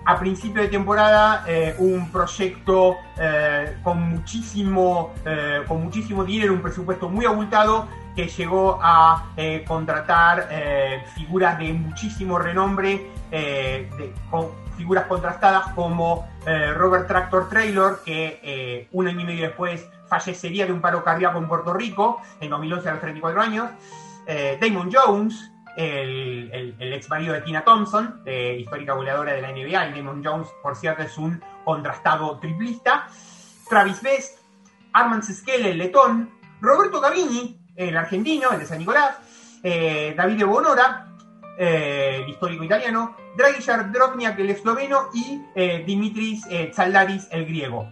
a 0.05 0.19
principio 0.19 0.61
de 0.61 0.67
temporada 0.67 1.43
eh, 1.47 1.75
un 1.77 2.11
proyecto 2.11 2.97
eh, 3.19 3.77
con, 3.83 4.01
muchísimo, 4.01 5.13
eh, 5.25 5.61
con 5.67 5.83
muchísimo 5.83 6.23
dinero, 6.23 6.53
un 6.53 6.61
presupuesto 6.61 7.07
muy 7.09 7.25
abultado 7.25 7.87
que 8.15 8.27
llegó 8.27 8.77
a 8.81 9.27
contratar 9.65 10.49
figuras 11.15 11.57
de 11.57 11.71
muchísimo 11.71 12.37
renombre, 12.37 13.07
figuras 14.75 15.05
contrastadas 15.05 15.67
como 15.75 16.27
Robert 16.45 17.07
Tractor 17.07 17.49
Traylor, 17.49 18.01
que 18.03 18.87
un 18.91 19.07
año 19.07 19.21
y 19.21 19.25
medio 19.25 19.43
después 19.43 19.87
fallecería 20.07 20.65
de 20.65 20.73
un 20.73 20.81
paro 20.81 21.03
cardíaco 21.03 21.37
en 21.37 21.47
Puerto 21.47 21.73
Rico, 21.73 22.21
en 22.39 22.49
2011 22.49 22.89
a 22.89 22.91
los 22.93 23.01
34 23.01 23.41
años, 23.41 23.69
Damon 24.59 24.89
Jones, 24.91 25.51
el, 25.77 26.75
ex 26.79 27.09
marido 27.09 27.33
de 27.33 27.41
Tina 27.41 27.63
Thompson, 27.63 28.23
histórica 28.57 28.93
goleadora 28.93 29.33
de 29.33 29.41
la 29.41 29.51
NBA, 29.51 29.89
y 29.89 29.99
Damon 29.99 30.23
Jones, 30.23 30.47
por 30.63 30.75
cierto, 30.75 31.03
es 31.03 31.17
un 31.17 31.41
contrastado 31.63 32.39
triplista. 32.39 33.07
Travis 33.71 34.01
Best, 34.01 34.39
Armand 34.91 35.23
Seskele, 35.23 35.71
el 35.71 35.77
letón, 35.77 36.29
Roberto 36.59 36.99
Gavini, 36.99 37.57
el 37.75 37.95
argentino, 37.95 38.51
el 38.51 38.59
de 38.59 38.65
San 38.65 38.79
Nicolás, 38.79 39.17
eh, 39.63 40.13
Davide 40.15 40.43
Bonora, 40.43 41.10
eh, 41.63 42.25
histórico 42.27 42.63
italiano, 42.63 43.15
Dragijar 43.37 43.91
Drobniak, 43.91 44.39
el 44.39 44.49
esloveno, 44.49 45.09
y 45.13 45.41
eh, 45.53 45.83
Dimitris 45.85 46.47
Tsaldaris, 46.71 47.27
el 47.31 47.45
griego. 47.45 47.87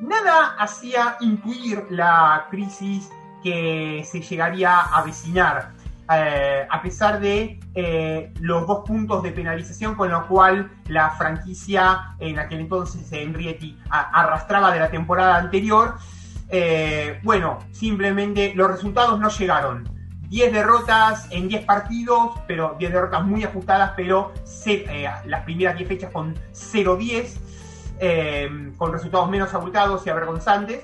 nada 0.00 0.56
hacía 0.58 1.16
intuir 1.20 1.86
la 1.88 2.46
crisis 2.50 3.10
que 3.42 4.04
se 4.04 4.20
llegaría 4.20 4.70
a 4.70 4.98
avecinar 4.98 5.72
eh, 6.12 6.66
a 6.68 6.82
pesar 6.82 7.18
de 7.18 7.58
eh, 7.74 8.30
los 8.40 8.66
dos 8.66 8.84
puntos 8.86 9.22
de 9.22 9.30
penalización 9.32 9.94
con 9.94 10.10
lo 10.10 10.28
cual 10.28 10.70
la 10.88 11.10
franquicia 11.12 12.14
en 12.18 12.38
aquel 12.38 12.60
entonces 12.60 13.10
en 13.12 13.32
Rieti 13.32 13.78
arrastraba 13.88 14.70
de 14.70 14.80
la 14.80 14.90
temporada 14.90 15.36
anterior. 15.38 15.94
Eh, 16.50 17.20
bueno, 17.22 17.58
simplemente 17.72 18.52
los 18.54 18.70
resultados 18.70 19.18
no 19.18 19.30
llegaron. 19.30 19.88
10 20.28 20.52
derrotas 20.52 21.26
en 21.30 21.48
10 21.48 21.64
partidos, 21.64 22.32
pero 22.46 22.76
10 22.78 22.92
derrotas 22.92 23.24
muy 23.24 23.44
ajustadas, 23.44 23.92
pero 23.96 24.32
las 25.26 25.44
primeras 25.44 25.76
10 25.76 25.88
fechas 25.88 26.12
con 26.12 26.34
0-10, 26.52 28.76
con 28.76 28.92
resultados 28.92 29.30
menos 29.30 29.54
abultados 29.54 30.06
y 30.06 30.10
avergonzantes. 30.10 30.80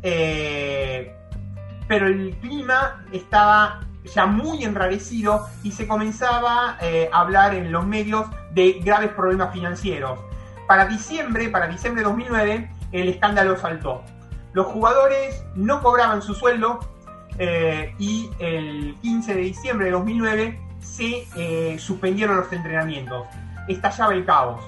pero 0.00 2.06
el 2.06 2.36
clima 2.40 3.04
estaba 3.12 3.80
ya 4.04 4.26
muy 4.26 4.64
enrarecido 4.64 5.46
y 5.62 5.72
se 5.72 5.86
comenzaba 5.86 6.78
eh, 6.80 7.10
a 7.12 7.20
hablar 7.20 7.54
en 7.54 7.72
los 7.72 7.86
medios 7.86 8.26
de 8.52 8.80
graves 8.84 9.12
problemas 9.12 9.52
financieros. 9.52 10.18
Para 10.66 10.86
diciembre, 10.86 11.48
para 11.48 11.66
diciembre 11.66 12.02
de 12.02 12.08
2009, 12.08 12.70
el 12.92 13.08
escándalo 13.08 13.56
saltó. 13.56 14.02
Los 14.52 14.66
jugadores 14.66 15.44
no 15.54 15.80
cobraban 15.80 16.22
su 16.22 16.34
sueldo 16.34 16.80
eh, 17.38 17.94
y 17.98 18.30
el 18.38 18.94
15 19.02 19.34
de 19.34 19.40
diciembre 19.40 19.86
de 19.86 19.92
2009 19.92 20.60
se 20.80 21.26
eh, 21.36 21.78
suspendieron 21.78 22.36
los 22.36 22.52
entrenamientos. 22.52 23.26
Estallaba 23.68 24.14
el 24.14 24.24
caos. 24.24 24.60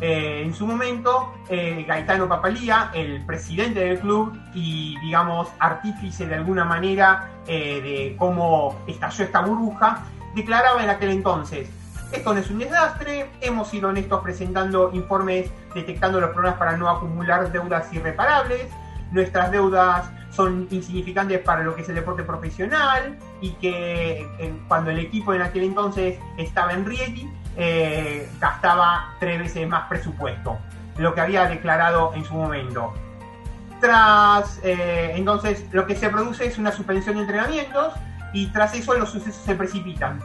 Eh, 0.00 0.42
en 0.44 0.54
su 0.54 0.66
momento, 0.66 1.32
Gaetano 1.48 2.28
Papalía, 2.28 2.90
el 2.94 3.24
presidente 3.24 3.80
del 3.80 4.00
club 4.00 4.36
y, 4.52 4.98
digamos, 5.00 5.48
artífice 5.60 6.26
de 6.26 6.34
alguna 6.34 6.64
manera 6.64 7.30
de 7.46 8.16
cómo 8.18 8.76
estalló 8.88 9.24
esta 9.24 9.40
burbuja, 9.40 10.02
declaraba 10.34 10.82
en 10.82 10.90
aquel 10.90 11.10
entonces, 11.10 11.68
esto 12.14 12.32
no 12.32 12.40
es 12.40 12.50
un 12.50 12.60
desastre, 12.60 13.28
hemos 13.40 13.68
sido 13.68 13.88
honestos 13.88 14.22
presentando 14.22 14.90
informes 14.92 15.50
detectando 15.74 16.20
los 16.20 16.30
problemas 16.30 16.58
para 16.58 16.76
no 16.76 16.88
acumular 16.88 17.50
deudas 17.50 17.92
irreparables, 17.92 18.68
nuestras 19.10 19.50
deudas 19.50 20.10
son 20.34 20.66
insignificantes 20.70 21.40
para 21.40 21.62
lo 21.62 21.74
que 21.74 21.82
es 21.82 21.88
el 21.88 21.94
deporte 21.94 22.24
profesional 22.24 23.16
y 23.40 23.50
que 23.52 24.26
cuando 24.68 24.90
el 24.90 24.98
equipo 24.98 25.32
en 25.32 25.42
aquel 25.42 25.64
entonces 25.64 26.18
estaba 26.36 26.72
en 26.72 26.84
Rieti, 26.84 27.28
eh, 27.56 28.28
gastaba 28.40 29.14
tres 29.20 29.38
veces 29.38 29.68
más 29.68 29.88
presupuesto, 29.88 30.58
lo 30.98 31.14
que 31.14 31.20
había 31.20 31.46
declarado 31.46 32.12
en 32.14 32.24
su 32.24 32.34
momento. 32.34 32.92
Tras, 33.80 34.60
eh, 34.64 35.12
entonces, 35.14 35.64
lo 35.70 35.86
que 35.86 35.94
se 35.94 36.08
produce 36.08 36.46
es 36.46 36.58
una 36.58 36.72
suspensión 36.72 37.16
de 37.16 37.22
entrenamientos 37.22 37.92
y 38.32 38.48
tras 38.48 38.74
eso 38.74 38.94
los 38.94 39.10
sucesos 39.10 39.42
se 39.44 39.54
precipitan. 39.54 40.20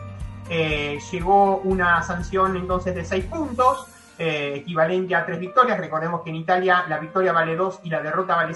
Eh, 0.49 0.97
llegó 1.11 1.57
una 1.57 2.01
sanción 2.01 2.55
entonces 2.55 2.95
de 2.95 3.05
6 3.05 3.25
puntos, 3.25 3.87
equivalente 4.17 5.15
a 5.15 5.25
3 5.25 5.39
victorias. 5.39 5.77
Recordemos 5.77 6.21
que 6.23 6.31
en 6.31 6.37
Italia 6.37 6.83
la 6.89 6.97
victoria 6.97 7.31
vale 7.31 7.55
2 7.55 7.81
y 7.83 7.89
la 7.89 8.01
derrota 8.01 8.35
vale 8.35 8.53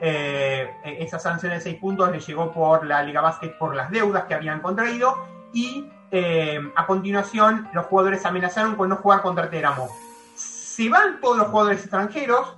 0. 0.00 0.70
esa 0.84 1.18
sanción 1.18 1.52
de 1.52 1.60
6 1.60 1.78
puntos 1.78 2.10
le 2.10 2.20
llegó 2.20 2.52
por 2.52 2.86
la 2.86 3.02
Liga 3.02 3.20
Básquet 3.20 3.56
por 3.58 3.74
las 3.74 3.90
deudas 3.90 4.24
que 4.24 4.34
habían 4.34 4.60
contraído 4.60 5.16
y 5.52 5.88
eh, 6.10 6.58
a 6.74 6.86
continuación 6.86 7.68
los 7.74 7.86
jugadores 7.86 8.24
amenazaron 8.24 8.76
con 8.76 8.88
no 8.88 8.96
jugar 8.96 9.20
contra 9.22 9.50
Teramo. 9.50 9.88
Se 10.34 10.88
van 10.88 11.20
todos 11.20 11.36
los 11.36 11.48
jugadores 11.48 11.80
extranjeros 11.80 12.56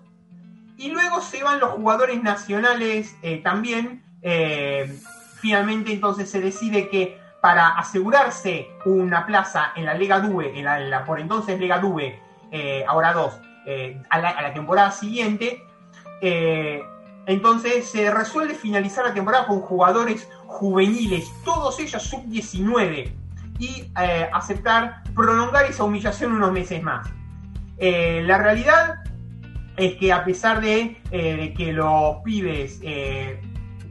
y 0.77 0.91
luego 0.91 1.21
se 1.21 1.43
van 1.43 1.59
los 1.61 1.71
jugadores 1.71 2.23
nacionales 2.23 3.17
eh, 3.23 3.39
también. 3.43 4.05
Eh, 4.23 4.99
finalmente 5.41 5.93
entonces 5.93 6.31
se 6.31 6.41
decide 6.41 6.89
que 6.89 7.19
para 7.41 7.69
asegurarse 7.69 8.69
una 8.85 9.27
plaza 9.27 9.73
en 9.75 9.87
la 9.87 9.95
Lega 9.95 10.21
Due, 10.21 10.59
en 10.59 10.91
la, 10.91 11.05
por 11.07 11.19
entonces 11.19 11.59
Lega 11.59 11.79
Due, 11.79 12.21
ahora 12.87 13.15
dos, 13.15 13.41
a 14.11 14.19
la, 14.19 14.29
a, 14.29 14.43
la, 14.43 14.53
temporada 14.53 14.91
siguiente, 14.91 15.65
entonces 17.31 17.89
se 17.89 18.11
resuelve 18.11 18.55
finalizar 18.55 19.05
la 19.05 19.15
temporada 19.15 19.47
con 19.47 19.61
jugadores 19.61 20.29
juveniles, 20.47 21.31
todos 21.45 21.79
ellos 21.79 22.03
sub-19 22.03 23.13
y 23.59 23.93
eh, 24.01 24.29
aceptar 24.33 25.03
prolongar 25.15 25.67
esa 25.67 25.85
humillación 25.85 26.33
unos 26.33 26.53
meses 26.53 26.83
más. 26.83 27.09
Eh, 27.79 28.23
la 28.27 28.39
realidad 28.39 28.97
es 29.77 29.95
que 29.95 30.13
a 30.13 30.25
pesar 30.25 30.61
de, 30.61 31.01
que 31.57 31.73
los 31.73 32.17
pibes 32.25 32.81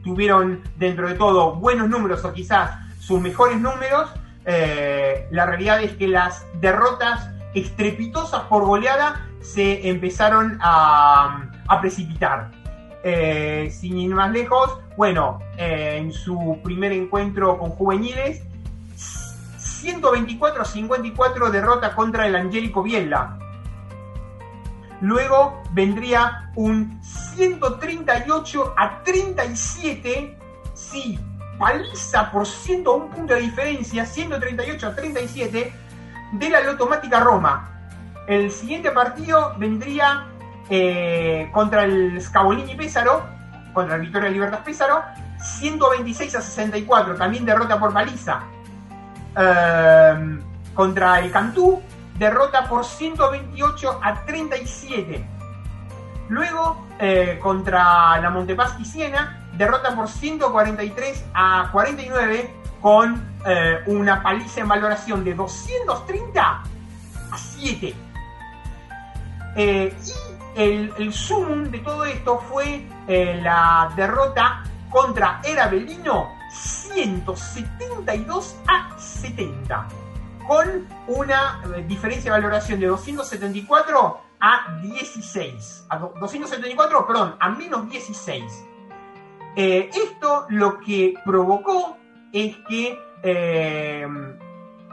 tuvieron 0.04 0.62
dentro 0.76 1.08
de 1.08 1.14
todo 1.14 1.56
buenos 1.56 1.88
números 1.88 2.24
o 2.24 2.32
quizás 2.32 2.78
sus 3.00 3.20
mejores 3.20 3.60
números, 3.60 4.10
la 4.44 5.46
realidad 5.46 5.82
es 5.82 5.92
que 5.92 6.06
las 6.06 6.46
derrotas 6.60 7.30
estrepitosas 7.54 8.42
por 8.42 8.64
goleada 8.64 9.26
se 9.40 9.88
empezaron 9.88 10.58
a, 10.60 11.46
precipitar. 11.80 12.50
Eh, 13.02 13.70
sin 13.72 13.96
ir 13.96 14.14
más 14.14 14.30
lejos, 14.30 14.78
bueno, 14.96 15.38
eh, 15.56 15.96
en 15.98 16.12
su 16.12 16.58
primer 16.62 16.92
encuentro 16.92 17.58
con 17.58 17.70
juveniles, 17.70 18.42
124 18.94 20.62
a 20.62 20.64
54 20.66 21.50
derrota 21.50 21.94
contra 21.94 22.26
el 22.26 22.36
Angélico 22.36 22.82
Biella. 22.82 23.38
Luego 25.00 25.62
vendría 25.72 26.50
un 26.56 27.00
138 27.02 28.74
a 28.76 29.02
37, 29.02 30.38
sí, 30.74 31.18
paliza 31.58 32.30
por 32.30 32.46
101 32.46 33.08
puntos 33.08 33.36
de 33.36 33.42
diferencia, 33.42 34.04
138 34.04 34.86
a 34.86 34.94
37 34.94 35.72
de 36.32 36.50
la 36.50 36.60
Lotomática 36.60 37.20
Roma. 37.20 37.66
El 38.26 38.50
siguiente 38.50 38.90
partido 38.90 39.54
vendría 39.58 40.29
eh, 40.70 41.50
contra 41.52 41.84
el 41.84 42.20
Scavolini 42.22 42.74
Pésaro, 42.76 43.24
contra 43.72 43.96
el 43.96 44.02
Victoria 44.02 44.30
Libertad 44.30 44.60
Pésaro, 44.64 45.02
126 45.42 46.36
a 46.36 46.40
64, 46.40 47.16
también 47.16 47.44
derrota 47.44 47.78
por 47.78 47.92
paliza. 47.92 48.42
Em, 49.36 50.40
contra 50.74 51.20
el 51.20 51.30
Cantú, 51.30 51.82
derrota 52.18 52.68
por 52.68 52.84
128 52.84 54.00
a 54.02 54.24
37. 54.24 55.26
Luego, 56.28 56.86
eh, 56.98 57.38
contra 57.42 58.20
la 58.20 58.30
Montepaschi 58.30 58.84
Siena, 58.84 59.40
derrota 59.56 59.94
por 59.94 60.08
143 60.08 61.24
a 61.34 61.68
49 61.72 62.54
con 62.80 63.30
eh, 63.46 63.80
una 63.86 64.22
paliza 64.22 64.60
en 64.60 64.68
valoración 64.68 65.24
de 65.24 65.34
230 65.34 66.62
a 67.32 67.38
7. 67.38 67.94
Eh, 69.56 69.96
y 70.06 70.29
el, 70.60 70.92
el 70.98 71.12
sumum 71.12 71.70
de 71.70 71.78
todo 71.78 72.04
esto 72.04 72.38
fue 72.38 72.86
eh, 73.08 73.40
la 73.42 73.90
derrota 73.96 74.62
contra 74.90 75.40
Erabelino 75.42 76.28
172 76.50 78.56
a 78.66 78.98
70, 78.98 79.88
con 80.46 80.86
una 81.06 81.62
diferencia 81.86 82.30
de 82.32 82.40
valoración 82.40 82.80
de 82.80 82.88
274 82.88 84.20
a 84.40 84.78
16, 84.82 85.86
a 85.88 85.98
274, 85.98 87.06
perdón, 87.06 87.36
a 87.40 87.48
menos 87.50 87.88
16. 87.88 88.66
esto 89.56 90.46
lo 90.50 90.78
que 90.80 91.14
provocó 91.24 91.96
es 92.32 92.56
que 92.68 92.98
eh, 93.22 94.06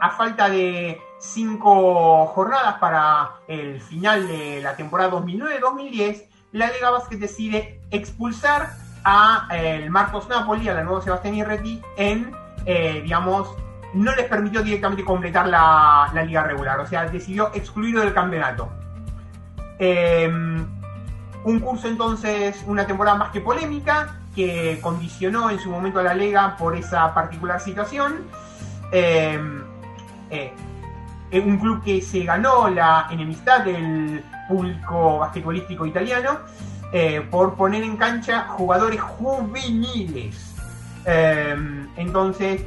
a 0.00 0.10
falta 0.10 0.48
de 0.48 1.00
cinco 1.18 2.26
jornadas 2.26 2.76
para 2.78 3.30
el 3.48 3.80
final 3.80 4.28
de 4.28 4.60
la 4.62 4.76
temporada 4.76 5.10
2009-2010, 5.12 6.24
la 6.52 6.70
Liga 6.70 6.90
Basket 6.90 7.18
decide 7.18 7.80
expulsar 7.90 8.70
a 9.04 9.48
eh, 9.52 9.80
el 9.82 9.90
Marcos 9.90 10.28
Napoli, 10.28 10.68
a 10.68 10.74
la 10.74 10.84
nueva 10.84 11.02
Sebastián 11.02 11.34
Irreti, 11.34 11.82
en, 11.96 12.32
eh, 12.64 13.00
digamos, 13.02 13.48
no 13.94 14.14
les 14.14 14.26
permitió 14.26 14.62
directamente 14.62 15.04
completar 15.04 15.48
la, 15.48 16.10
la, 16.12 16.22
liga 16.22 16.42
regular, 16.42 16.78
o 16.80 16.86
sea, 16.86 17.06
decidió 17.06 17.50
excluirlo 17.54 18.00
del 18.00 18.12
campeonato. 18.12 18.68
un 21.44 21.60
curso 21.60 21.88
entonces, 21.88 22.62
una 22.66 22.86
temporada 22.86 23.16
más 23.16 23.30
que 23.30 23.40
polémica, 23.40 24.18
que 24.38 24.78
condicionó 24.80 25.50
en 25.50 25.58
su 25.58 25.68
momento 25.68 25.98
a 25.98 26.04
la 26.04 26.14
Lega 26.14 26.56
por 26.56 26.76
esa 26.76 27.12
particular 27.12 27.60
situación. 27.60 28.24
Em, 28.92 29.64
eh, 30.30 30.52
un 31.32 31.58
club 31.58 31.82
que 31.82 32.00
se 32.00 32.24
ganó 32.24 32.68
la 32.68 33.06
enemistad 33.10 33.64
del 33.64 34.24
público 34.48 35.18
basquetbolístico 35.18 35.86
italiano 35.86 36.38
eh, 36.92 37.26
por 37.30 37.54
poner 37.54 37.82
en 37.82 37.96
cancha 37.96 38.46
jugadores 38.48 39.00
juveniles. 39.00 40.54
Em, 41.04 41.88
entonces, 41.96 42.62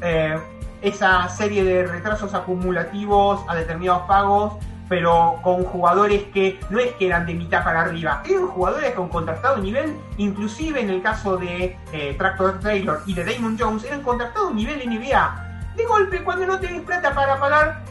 eh, 0.00 0.38
esa 0.80 1.28
serie 1.28 1.64
de 1.64 1.86
retrasos 1.86 2.34
acumulativos 2.34 3.40
a 3.48 3.54
determinados 3.54 4.02
pagos 4.02 4.54
pero 4.92 5.38
con 5.40 5.64
jugadores 5.64 6.24
que 6.34 6.60
no 6.68 6.78
es 6.78 6.92
que 6.96 7.06
eran 7.06 7.24
de 7.24 7.32
mitad 7.32 7.64
para 7.64 7.80
arriba, 7.80 8.22
eran 8.28 8.46
jugadores 8.46 8.92
con 8.92 9.08
contrastado 9.08 9.56
nivel, 9.56 9.96
inclusive 10.18 10.82
en 10.82 10.90
el 10.90 11.00
caso 11.00 11.38
de 11.38 11.78
eh, 11.94 12.14
Tractor 12.18 12.60
Taylor 12.60 13.00
y 13.06 13.14
de 13.14 13.24
Damon 13.24 13.56
Jones, 13.58 13.84
eran 13.84 14.02
contrastados 14.02 14.54
nivel 14.54 14.86
NBA. 14.86 15.51
De 15.76 15.84
golpe, 15.86 16.22
cuando 16.22 16.46
no 16.46 16.58
tenés 16.60 16.82
plata 16.82 17.14
para 17.14 17.38
pagar, 17.38 17.82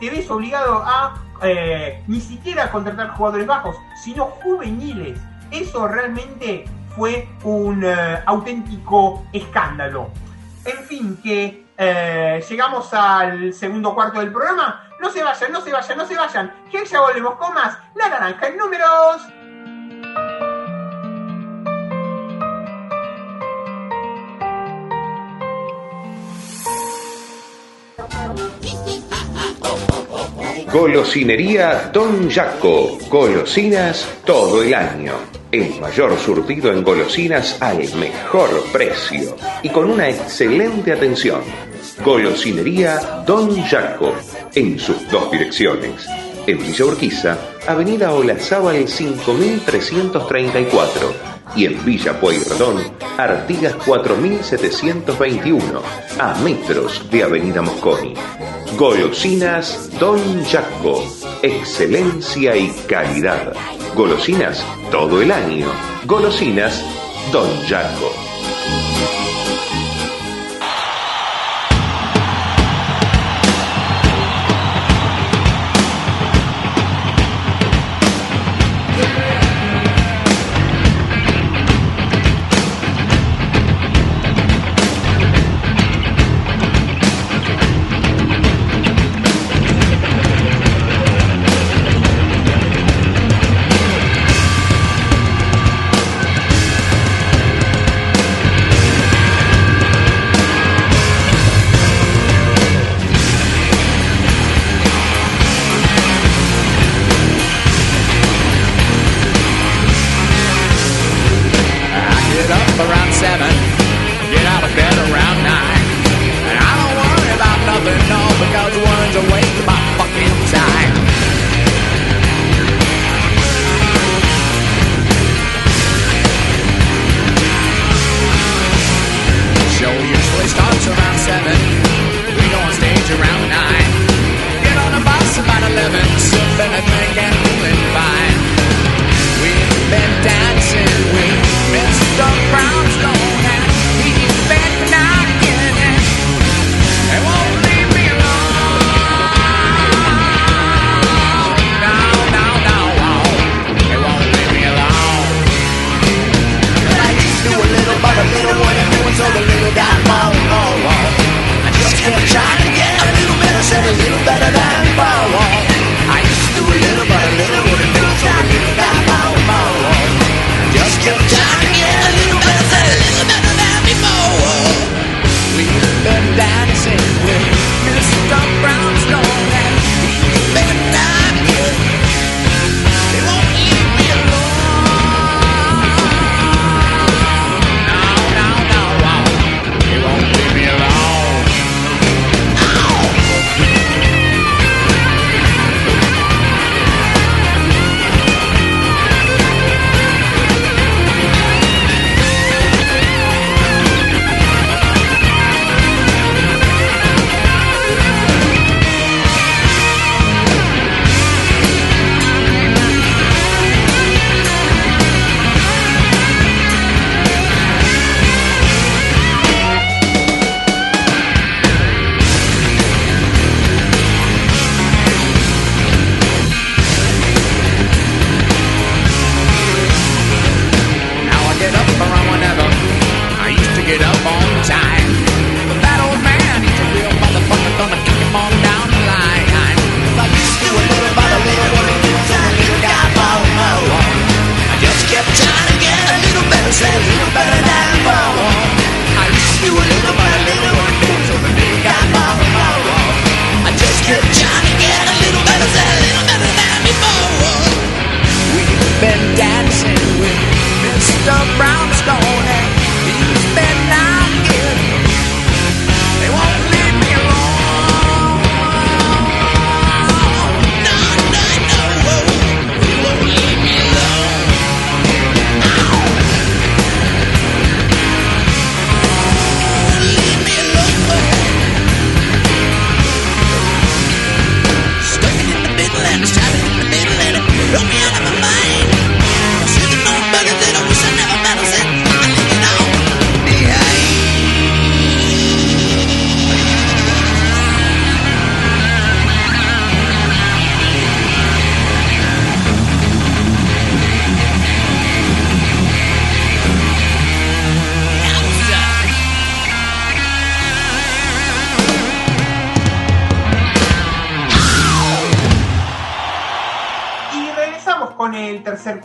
te 0.00 0.10
ves 0.10 0.30
obligado 0.30 0.82
a 0.84 1.20
eh, 1.42 2.02
ni 2.06 2.20
siquiera 2.20 2.70
contratar 2.70 3.10
jugadores 3.10 3.46
bajos, 3.46 3.76
sino 4.02 4.26
juveniles. 4.42 5.18
Eso 5.50 5.88
realmente 5.88 6.64
fue 6.94 7.28
un 7.44 7.84
eh, 7.84 8.22
auténtico 8.26 9.24
escándalo. 9.32 10.10
En 10.64 10.84
fin, 10.84 11.18
que 11.22 11.64
llegamos 12.48 12.92
al 12.94 13.52
segundo 13.52 13.94
cuarto 13.94 14.20
del 14.20 14.32
programa 14.32 14.86
no 14.98 15.10
se 15.10 15.22
vayan, 15.22 15.52
no 15.52 15.60
se 15.60 15.72
vayan, 15.72 15.98
no 15.98 16.06
se 16.06 16.16
vayan. 16.16 16.52
Que 16.70 16.84
ya 16.84 17.00
volvemos 17.00 17.34
con 17.36 17.54
más. 17.54 17.78
La 17.94 18.08
naranja 18.08 18.48
en 18.48 18.56
números. 18.56 19.22
Golosinería 30.72 31.90
Don 31.92 32.30
Jaco. 32.30 32.96
Golosinas 33.08 34.08
todo 34.24 34.62
el 34.62 34.72
año. 34.74 35.14
El 35.52 35.78
mayor 35.80 36.18
surtido 36.18 36.72
en 36.72 36.82
golosinas 36.82 37.60
al 37.60 37.78
mejor 37.94 38.64
precio 38.72 39.36
y 39.62 39.68
con 39.68 39.90
una 39.90 40.08
excelente 40.08 40.92
atención. 40.92 41.42
Golosinería 42.04 43.22
Don 43.26 43.62
Jaco 43.62 44.14
en 44.54 44.78
sus 44.78 45.08
dos 45.10 45.30
direcciones. 45.30 46.06
En 46.46 46.58
Villa 46.58 46.84
Urquiza, 46.84 47.38
Avenida 47.66 48.12
Olazábal 48.12 48.86
5334 48.88 51.35
y 51.54 51.66
en 51.66 51.84
Villa 51.84 52.18
Pueyrredón, 52.20 52.82
Artigas 53.18 53.74
4721, 53.84 55.82
a 56.18 56.34
metros 56.40 57.08
de 57.10 57.22
Avenida 57.22 57.62
Mosconi. 57.62 58.14
Golosinas 58.76 59.90
Don 59.98 60.44
Jaco, 60.44 61.02
excelencia 61.42 62.56
y 62.56 62.68
calidad. 62.88 63.54
Golosinas 63.94 64.64
todo 64.90 65.22
el 65.22 65.30
año. 65.30 65.68
Golosinas 66.04 66.84
Don 67.32 67.48
Jaco. 67.66 68.12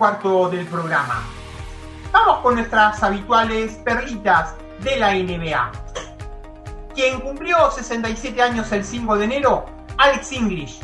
Cuarto 0.02 0.50
del 0.50 0.66
programa. 0.66 1.22
Vamos 2.12 2.40
con 2.40 2.56
nuestras 2.56 3.04
habituales 3.04 3.74
perlitas 3.86 4.56
de 4.80 4.98
la 4.98 5.14
NBA. 5.14 5.72
Quien 6.96 7.20
cumplió 7.20 7.70
67 7.70 8.42
años 8.42 8.72
el 8.72 8.84
5 8.84 9.18
de 9.20 9.26
enero, 9.26 9.68
Alex 10.00 10.32
English. 10.32 10.80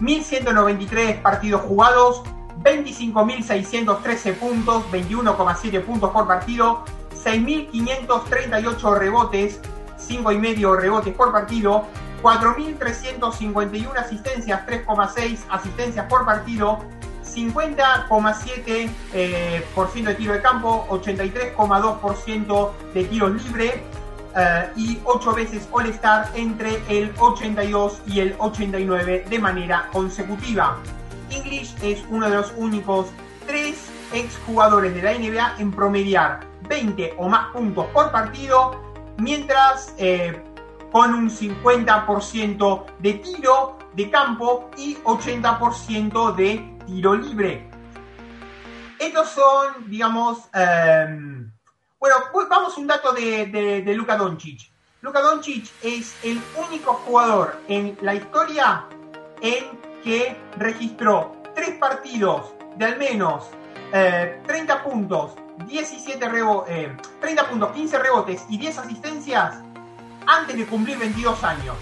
1193 0.00 1.16
partidos 1.20 1.62
jugados, 1.62 2.22
25.613 2.62 4.34
puntos, 4.34 4.84
21,7 4.92 5.82
puntos 5.82 6.10
por 6.10 6.26
partido, 6.26 6.84
6.538 7.24 8.98
rebotes, 8.98 9.62
5,5 9.96 10.76
rebotes 10.76 11.14
por 11.14 11.32
partido, 11.32 11.86
4.351 12.22 13.96
asistencias, 13.96 14.66
3,6 14.66 15.38
asistencias 15.48 16.04
por 16.06 16.26
partido, 16.26 16.80
50,7% 17.34 18.90
eh, 19.12 19.62
de 19.94 20.14
tiro 20.14 20.32
de 20.32 20.42
campo, 20.42 20.86
83,2% 20.90 22.70
de 22.94 23.04
tiros 23.04 23.44
libres 23.44 23.74
eh, 24.36 24.70
y 24.76 24.98
8 25.04 25.34
veces 25.34 25.68
All-Star 25.72 26.30
entre 26.34 26.82
el 26.88 27.12
82 27.18 28.02
y 28.06 28.20
el 28.20 28.34
89 28.38 29.26
de 29.28 29.38
manera 29.38 29.88
consecutiva. 29.92 30.78
English 31.30 31.74
es 31.82 32.02
uno 32.08 32.28
de 32.28 32.36
los 32.36 32.52
únicos 32.56 33.06
tres 33.46 33.90
exjugadores 34.12 34.94
de 34.94 35.02
la 35.02 35.14
NBA 35.14 35.56
en 35.58 35.72
promediar 35.72 36.40
20 36.68 37.14
o 37.18 37.28
más 37.28 37.52
puntos 37.52 37.86
por 37.86 38.10
partido, 38.10 38.80
mientras 39.18 39.94
eh, 39.98 40.42
con 40.92 41.12
un 41.14 41.30
50% 41.30 42.84
de 43.00 43.12
tiro 43.14 43.78
de 43.94 44.10
campo 44.10 44.70
y 44.76 44.96
80% 44.96 46.34
de 46.36 46.77
tiro 46.88 47.14
libre. 47.14 47.68
Estos 48.98 49.28
son, 49.28 49.88
digamos, 49.88 50.38
em, 50.54 51.52
bueno, 52.00 52.16
pues 52.32 52.48
vamos 52.48 52.76
a 52.76 52.80
un 52.80 52.86
dato 52.86 53.12
de, 53.12 53.46
de, 53.46 53.82
de 53.82 53.94
Luka 53.94 54.16
Doncic. 54.16 54.70
Luka 55.02 55.20
Doncic 55.20 55.70
es 55.82 56.16
el 56.24 56.40
único 56.56 56.94
jugador 56.94 57.60
en 57.68 57.96
la 58.00 58.14
historia 58.14 58.86
en 59.40 59.78
que 60.02 60.36
registró 60.56 61.36
tres 61.54 61.76
partidos 61.78 62.52
de 62.76 62.84
al 62.86 62.98
menos 62.98 63.44
30 63.90 64.74
eh, 64.74 64.76
puntos, 64.84 65.32
17 65.66 66.28
rebo 66.28 66.64
30 67.20 67.42
eh, 67.42 67.44
puntos, 67.48 67.70
15 67.72 67.98
rebotes 67.98 68.44
y 68.48 68.58
10 68.58 68.78
asistencias 68.78 69.56
antes 70.26 70.56
de 70.56 70.66
cumplir 70.66 70.98
22 70.98 71.42
años. 71.44 71.76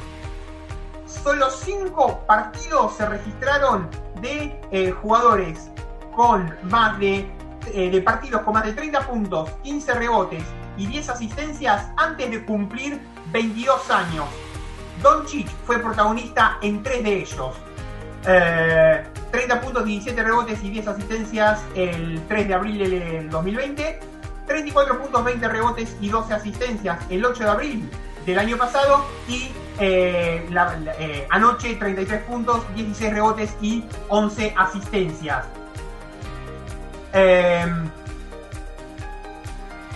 Solo 1.22 1.50
5 1.50 2.24
partidos 2.26 2.96
se 2.96 3.06
registraron 3.06 3.88
de 4.20 4.58
eh, 4.70 4.90
jugadores 4.90 5.70
con 6.14 6.54
más 6.62 6.98
de, 6.98 7.30
eh, 7.72 7.90
de 7.90 8.00
partidos 8.00 8.42
con 8.42 8.54
más 8.54 8.64
de 8.64 8.72
30 8.72 9.00
puntos, 9.06 9.50
15 9.62 9.94
rebotes 9.94 10.44
y 10.76 10.86
10 10.86 11.10
asistencias 11.10 11.88
antes 11.96 12.30
de 12.30 12.44
cumplir 12.44 13.00
22 13.32 13.90
años. 13.90 14.24
Doncic 15.02 15.48
fue 15.66 15.78
protagonista 15.78 16.58
en 16.62 16.82
tres 16.82 17.04
de 17.04 17.20
ellos. 17.20 17.54
30 18.22 18.26
eh, 18.26 19.60
puntos, 19.62 19.84
17 19.84 20.22
rebotes 20.22 20.62
y 20.64 20.70
10 20.70 20.88
asistencias 20.88 21.60
el 21.74 22.20
3 22.28 22.48
de 22.48 22.54
abril 22.54 22.78
del 22.78 23.30
2020. 23.30 24.00
34 24.46 25.02
puntos, 25.02 25.24
20 25.24 25.48
rebotes 25.48 25.96
y 26.00 26.08
12 26.08 26.34
asistencias 26.34 26.98
el 27.10 27.24
8 27.24 27.44
de 27.44 27.50
abril 27.50 27.90
del 28.24 28.38
año 28.38 28.56
pasado. 28.56 29.04
Y 29.28 29.50
eh, 29.78 30.48
eh, 30.98 31.26
anoche 31.30 31.74
33 31.76 32.22
puntos, 32.22 32.62
16 32.74 33.12
rebotes 33.12 33.56
y 33.60 33.84
11 34.08 34.54
asistencias. 34.56 35.44
Em, 37.12 37.90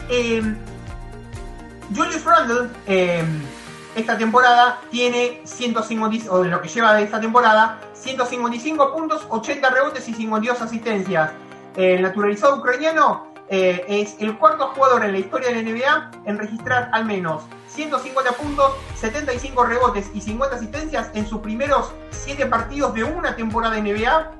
em, 0.08 0.56
Julius 1.94 2.24
Randle 2.24 2.70
em, 2.86 3.42
esta 3.94 4.16
temporada 4.16 4.80
tiene 4.90 5.40
150, 5.44 6.30
o 6.32 6.44
lo 6.44 6.60
que 6.60 6.68
lleva 6.68 6.94
de 6.94 7.04
esta 7.04 7.20
temporada, 7.20 7.80
155 7.94 8.92
puntos, 8.92 9.26
80 9.28 9.70
rebotes 9.70 10.08
y 10.08 10.14
52 10.14 10.60
asistencias. 10.60 11.32
El 11.76 12.02
naturalizado 12.02 12.56
ucraniano 12.56 13.29
eh, 13.50 13.84
es 13.88 14.16
el 14.20 14.38
cuarto 14.38 14.68
jugador 14.68 15.04
en 15.04 15.12
la 15.12 15.18
historia 15.18 15.48
de 15.48 15.62
la 15.62 15.70
NBA 15.70 16.10
en 16.24 16.38
registrar 16.38 16.88
al 16.92 17.04
menos 17.04 17.42
150 17.66 18.32
puntos, 18.32 18.72
75 18.94 19.64
rebotes 19.64 20.08
y 20.14 20.20
50 20.20 20.56
asistencias 20.56 21.10
en 21.14 21.26
sus 21.26 21.40
primeros 21.40 21.92
7 22.10 22.46
partidos 22.46 22.94
de 22.94 23.02
una 23.02 23.34
temporada 23.34 23.76
en 23.76 23.84
NBA, 23.84 24.30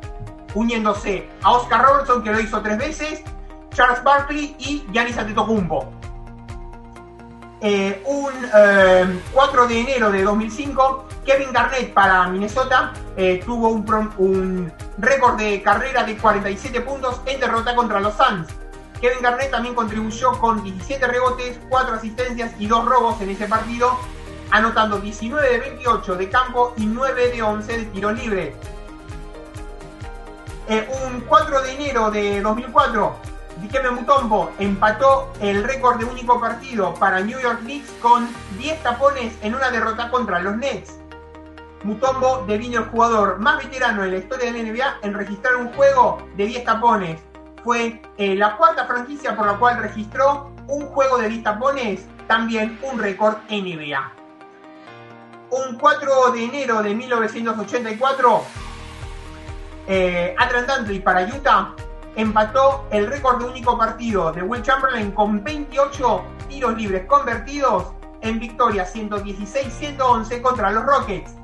uniéndose 0.54 1.28
a 1.42 1.52
Oscar 1.52 1.84
Robertson, 1.84 2.22
que 2.22 2.30
lo 2.30 2.38
hizo 2.38 2.62
tres 2.62 2.78
veces, 2.78 3.22
Charles 3.70 4.02
Barkley 4.04 4.54
y 4.58 4.86
Giannis 4.92 5.18
Antetokounmpo. 5.18 5.92
Eh, 7.62 8.02
un 8.06 8.32
4 9.32 9.64
eh, 9.64 9.68
de 9.68 9.80
enero 9.80 10.10
de 10.10 10.22
2005, 10.22 11.08
Kevin 11.26 11.52
Garnett 11.52 11.92
para 11.92 12.26
Minnesota 12.28 12.92
eh, 13.16 13.42
tuvo 13.44 13.68
un 13.68 14.72
récord 14.98 15.36
de 15.36 15.62
carrera 15.62 16.04
de 16.04 16.16
47 16.16 16.80
puntos 16.80 17.20
en 17.26 17.38
derrota 17.38 17.74
contra 17.74 18.00
los 18.00 18.14
Suns. 18.14 18.48
Kevin 19.00 19.22
Garnett 19.22 19.50
también 19.50 19.74
contribuyó 19.74 20.32
con 20.38 20.62
17 20.62 21.06
rebotes, 21.06 21.58
4 21.70 21.94
asistencias 21.94 22.52
y 22.58 22.66
2 22.66 22.84
robos 22.84 23.20
en 23.22 23.30
ese 23.30 23.46
partido, 23.46 23.96
anotando 24.50 24.98
19 24.98 25.48
de 25.48 25.58
28 25.58 26.16
de 26.16 26.28
campo 26.28 26.74
y 26.76 26.84
9 26.84 27.30
de 27.30 27.42
11 27.42 27.78
de 27.78 27.84
tiro 27.86 28.12
libre. 28.12 28.54
Eh, 30.68 30.86
un 31.06 31.22
4 31.22 31.62
de 31.62 31.72
enero 31.72 32.10
de 32.10 32.42
2004, 32.42 33.16
Dikembe 33.62 33.90
Mutombo 33.90 34.50
empató 34.58 35.32
el 35.40 35.64
récord 35.64 35.98
de 35.98 36.04
único 36.04 36.38
partido 36.38 36.94
para 36.94 37.20
New 37.20 37.40
York 37.40 37.60
Knicks 37.60 37.90
con 38.02 38.28
10 38.58 38.82
tapones 38.82 39.34
en 39.42 39.54
una 39.54 39.70
derrota 39.70 40.10
contra 40.10 40.40
los 40.40 40.56
Nets. 40.58 40.98
Mutombo 41.84 42.44
devino 42.46 42.80
el 42.80 42.88
jugador 42.88 43.38
más 43.38 43.64
veterano 43.64 44.04
en 44.04 44.10
la 44.12 44.18
historia 44.18 44.52
de 44.52 44.62
NBA 44.62 44.98
en 45.02 45.14
registrar 45.14 45.56
un 45.56 45.72
juego 45.72 46.22
de 46.36 46.46
10 46.46 46.64
tapones 46.64 47.20
fue 47.62 48.02
eh, 48.16 48.34
la 48.34 48.56
cuarta 48.56 48.86
franquicia 48.86 49.36
por 49.36 49.46
la 49.46 49.58
cual 49.58 49.78
registró 49.78 50.50
un 50.66 50.86
juego 50.86 51.18
de 51.18 51.28
listapones, 51.28 52.06
también 52.26 52.78
un 52.82 52.98
récord 52.98 53.36
NBA. 53.50 54.12
Un 55.50 55.78
4 55.78 56.32
de 56.32 56.44
enero 56.44 56.82
de 56.82 56.94
1984, 56.94 58.44
eh, 59.88 60.34
Atlanta 60.38 60.84
para 61.02 61.24
Utah 61.24 61.74
empató 62.16 62.86
el 62.90 63.06
récord 63.06 63.38
de 63.38 63.44
único 63.46 63.76
partido 63.76 64.32
de 64.32 64.42
Will 64.42 64.62
Chamberlain 64.62 65.10
con 65.12 65.42
28 65.42 66.22
tiros 66.48 66.76
libres 66.76 67.06
convertidos 67.06 67.92
en 68.20 68.38
victoria 68.38 68.86
116-111 68.86 70.42
contra 70.42 70.70
los 70.70 70.84
Rockets. 70.84 71.34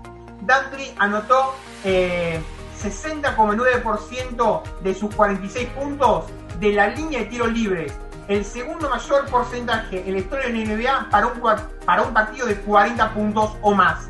Dantry 0.43 0.95
anotó 0.99 1.55
eh, 1.85 2.41
60,9% 2.87 4.63
de 4.83 4.95
sus 4.95 5.15
46 5.15 5.69
puntos 5.71 6.25
de 6.61 6.73
la 6.73 6.89
línea 6.89 7.21
de 7.21 7.27
tiros 7.27 7.53
libres 7.53 7.93
el 8.29 8.45
segundo 8.45 8.91
mayor 8.91 9.27
porcentaje 9.27 10.03
en 10.07 10.13
la 10.13 10.19
historia 10.19 10.47
de 10.49 10.53
la 10.53 10.75
NBA 10.75 11.11
para 11.11 11.27
un, 11.29 11.41
para 11.85 12.03
un 12.03 12.13
partido 12.13 12.47
de 12.47 12.57
40 12.57 13.15
puntos 13.15 13.57
o 13.63 13.75
más. 13.75 14.09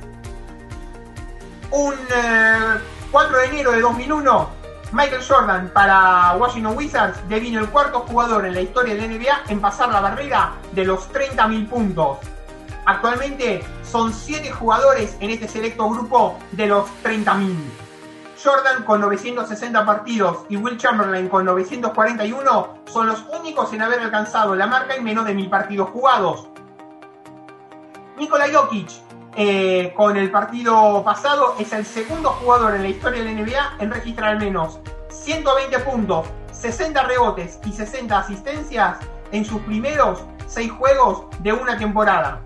Un 1.71 1.95
4 3.11 3.39
eh, 3.39 3.41
de 3.41 3.47
enero 3.49 3.73
de 3.73 3.81
2001, 3.81 4.49
Michael 4.93 5.23
Jordan 5.27 5.71
para 5.75 6.35
Washington 6.37 6.77
Wizards 6.77 7.29
devino 7.29 7.61
el 7.61 7.69
cuarto 7.69 8.01
jugador 8.01 8.47
en 8.47 8.55
la 8.55 8.61
historia 8.61 8.95
de 8.95 9.03
la 9.03 9.07
NBA 9.09 9.43
en 9.49 9.61
pasar 9.61 9.91
la 9.91 10.01
barrera 10.01 10.55
de 10.73 10.85
los 10.85 11.13
30.000 11.13 11.69
puntos. 11.69 12.19
Actualmente 12.87 13.65
son 13.85 14.13
7 14.15 14.51
jugadores 14.53 15.17
en 15.21 15.31
este 15.31 15.49
selecto 15.49 15.91
grupo 15.91 16.39
de 16.53 16.69
los 16.69 16.87
30.000. 17.03 17.86
Jordan 18.43 18.85
con 18.85 19.01
960 19.01 19.87
partidos 19.87 20.45
y 20.49 20.57
Will 20.57 20.77
Chamberlain 20.77 21.29
con 21.29 21.45
941 21.45 22.69
son 22.87 23.07
los 23.07 23.25
únicos 23.39 23.73
en 23.73 23.83
haber 23.83 24.01
alcanzado 24.01 24.55
la 24.55 24.67
marca 24.67 24.95
en 24.95 25.05
menos 25.05 25.25
de 25.25 25.35
mil 25.35 25.49
partidos 25.49 25.91
jugados. 25.91 26.49
Nikola 28.19 28.47
Jokic 28.53 28.91
eh, 29.37 29.93
con 29.97 30.17
el 30.17 30.31
partido 30.31 31.03
pasado 31.05 31.57
es 31.59 31.73
el 31.73 31.85
segundo 31.85 32.31
jugador 32.31 32.75
en 32.75 32.83
la 32.83 32.89
historia 32.89 33.23
de 33.23 33.33
la 33.35 33.43
NBA 33.43 33.77
en 33.81 33.91
registrar 33.91 34.31
al 34.31 34.39
menos 34.39 34.81
120 35.11 35.79
puntos, 35.81 36.27
60 36.53 37.03
rebotes 37.03 37.59
y 37.65 37.73
60 37.73 38.19
asistencias 38.19 38.99
en 39.33 39.45
sus 39.45 39.61
primeros 39.63 40.23
6 40.47 40.73
juegos 40.73 41.27
de 41.41 41.53
una 41.53 41.77
temporada. 41.77 42.41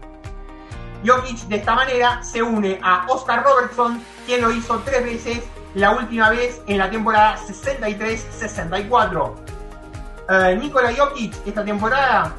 Jokic 1.04 1.38
de 1.48 1.56
esta 1.56 1.74
manera 1.74 2.22
se 2.22 2.42
une 2.42 2.78
a 2.82 3.06
Oscar 3.08 3.42
Robertson, 3.42 4.02
quien 4.26 4.42
lo 4.42 4.50
hizo 4.50 4.80
tres 4.84 5.04
veces, 5.04 5.44
la 5.74 5.92
última 5.92 6.30
vez 6.30 6.60
en 6.66 6.78
la 6.78 6.90
temporada 6.90 7.36
63-64. 7.38 9.34
Eh, 10.28 10.56
Nikola 10.60 10.92
Jokic 10.96 11.34
esta 11.46 11.64
temporada 11.64 12.34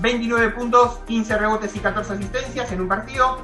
29 0.00 0.50
puntos, 0.50 0.98
15 1.06 1.38
rebotes 1.38 1.74
y 1.74 1.80
14 1.80 2.12
asistencias 2.14 2.70
en 2.72 2.80
un 2.80 2.88
partido. 2.88 3.38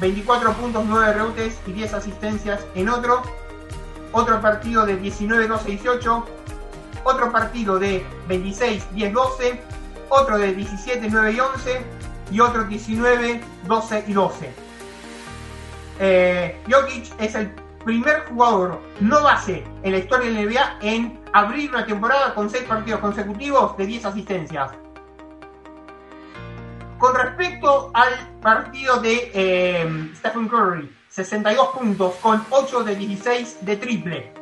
24 0.00 0.52
puntos, 0.54 0.84
9 0.86 1.12
rebotes 1.12 1.60
y 1.66 1.72
10 1.72 1.94
asistencias 1.94 2.60
en 2.74 2.88
otro. 2.88 3.22
Otro 4.12 4.40
partido 4.40 4.84
de 4.86 4.96
19, 4.96 5.48
12, 5.48 5.68
18. 5.70 6.26
Otro 7.04 7.32
partido 7.32 7.78
de 7.78 8.04
26, 8.28 8.94
10, 8.94 9.12
12. 9.12 9.60
Otro 10.08 10.38
de 10.38 10.54
17, 10.54 11.08
9 11.10 11.32
y 11.32 11.40
11 11.40 11.84
y 12.30 12.40
otro 12.40 12.64
19, 12.64 13.40
12 13.66 14.04
y 14.06 14.12
12. 14.12 14.61
Eh, 15.98 16.60
Jokic 16.70 17.12
es 17.20 17.34
el 17.34 17.50
primer 17.84 18.24
jugador 18.26 18.80
no 19.00 19.22
base 19.22 19.64
en 19.82 19.92
la 19.92 19.98
historia 19.98 20.30
de 20.30 20.46
NBA 20.46 20.78
en 20.82 21.20
abrir 21.32 21.70
una 21.70 21.84
temporada 21.84 22.34
con 22.34 22.48
6 22.48 22.64
partidos 22.64 23.00
consecutivos 23.00 23.76
de 23.76 23.86
10 23.86 24.04
asistencias. 24.06 24.70
Con 26.98 27.14
respecto 27.16 27.90
al 27.94 28.12
partido 28.40 29.00
de 29.00 29.30
eh, 29.34 30.10
Stephen 30.14 30.48
Curry, 30.48 30.88
62 31.08 31.68
puntos 31.68 32.14
con 32.22 32.44
8 32.50 32.84
de 32.84 32.94
16 32.94 33.58
de 33.62 33.76
triple. 33.76 34.32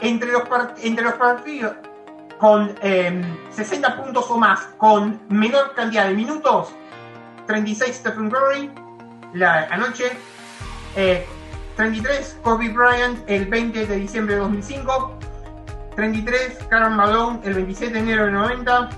Entre 0.00 0.30
los, 0.30 0.42
partidos, 0.48 1.72
con 2.38 2.74
60 2.76 3.88
em, 3.88 3.96
puntos 3.96 4.30
o 4.30 4.38
más, 4.38 4.60
con 4.76 5.20
menor 5.28 5.74
cantidad 5.74 6.06
de 6.06 6.14
minutos, 6.14 6.68
36 7.46 7.96
Stephen 7.96 8.30
Curry 8.30 8.70
la 9.34 9.64
anoche, 9.70 10.12
33 10.94 10.96
eh, 10.96 12.40
Kobe 12.42 12.70
Bryant 12.70 13.18
el 13.26 13.46
20 13.46 13.86
de 13.86 13.96
diciembre 13.96 14.34
de 14.34 14.40
2005, 14.40 15.18
33 15.96 16.58
Karen 16.70 16.94
Malone 16.94 17.40
el 17.44 17.54
27 17.54 17.92
de 17.92 17.98
enero 17.98 18.26
de 18.26 18.32
90, 18.32 18.88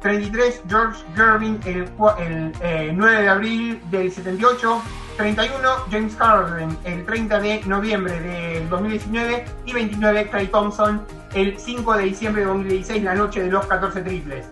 33 0.00 0.62
George 0.68 1.04
Gervin 1.14 1.60
el, 1.64 1.90
9 1.98 2.54
eh, 2.60 2.94
de 2.94 3.28
abril 3.28 3.80
del 3.90 4.12
78, 4.12 4.82
31 5.16 5.68
James 5.90 6.16
Harden 6.16 6.78
el 6.84 7.04
30 7.06 7.40
de 7.40 7.62
noviembre 7.64 8.20
del 8.20 8.68
2019 8.68 9.44
y 9.64 9.72
29 9.72 10.28
Clay 10.30 10.46
Thompson 10.48 11.04
el 11.34 11.58
5 11.58 11.96
de 11.96 12.04
diciembre 12.04 12.42
de 12.42 12.48
2016, 12.48 13.02
la 13.02 13.14
noche 13.14 13.42
de 13.42 13.50
los 13.50 13.66
14 13.66 14.00
triples. 14.02 14.46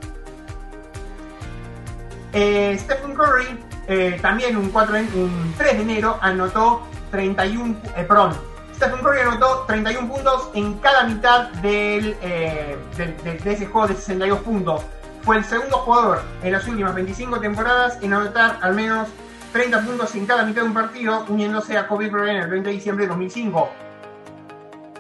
Eh, 2.33 2.77
Stephen 2.81 3.15
Curry, 3.15 3.59
eh, 3.89 4.19
también 4.21 4.57
un, 4.57 4.71
4 4.71 4.97
un 5.15 5.55
3 5.57 5.77
de 5.77 5.83
enero, 5.83 6.19
anotó 6.21 6.83
31, 7.11 7.77
eh, 7.97 8.05
perdón, 8.05 8.33
Stephen 8.75 9.01
Curry 9.01 9.21
anotó 9.21 9.65
31 9.67 10.09
puntos 10.09 10.51
en 10.55 10.75
cada 10.75 11.05
mitad 11.05 11.49
del, 11.63 12.19
de, 12.21 12.77
de, 12.97 13.53
ese 13.53 13.67
juego 13.67 13.87
de 13.87 13.95
62 13.95 14.41
puntos. 14.41 14.83
Fue 15.23 15.37
el 15.37 15.45
segundo 15.45 15.79
jugador 15.79 16.23
en 16.43 16.53
las 16.53 16.67
últimas 16.67 16.95
25 16.95 17.41
temporadas 17.41 17.99
en 18.03 18.13
anotar 18.13 18.59
al 18.61 18.75
menos 18.75 19.09
30 19.53 19.83
puntos 19.83 20.15
en 20.17 20.27
cada 20.27 20.45
mitad 20.45 20.63
de 20.63 20.69
un 20.69 20.75
partido, 20.75 21.25
uniéndose 21.29 21.79
a 21.79 21.87
Kobe 21.87 22.11
Bryant 22.11 22.43
el 22.43 22.51
20 22.51 22.69
de 22.69 22.75
diciembre 22.75 23.05
de 23.05 23.11
2005. 23.11 23.71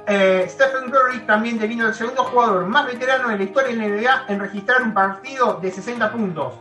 Eh, 0.06 0.46
Stephen 0.48 0.90
Curry 0.90 1.20
también 1.26 1.58
devino 1.58 1.88
el 1.88 1.94
segundo 1.94 2.24
jugador 2.24 2.64
más 2.66 2.86
veterano 2.86 3.30
en 3.30 3.38
la 3.38 3.44
historia 3.44 3.70
de 3.70 3.76
la 3.76 3.88
NBA 3.88 4.24
en 4.28 4.38
registrar 4.38 4.82
un 4.82 4.94
partido 4.94 5.58
de 5.60 5.72
60 5.72 6.12
puntos. 6.12 6.54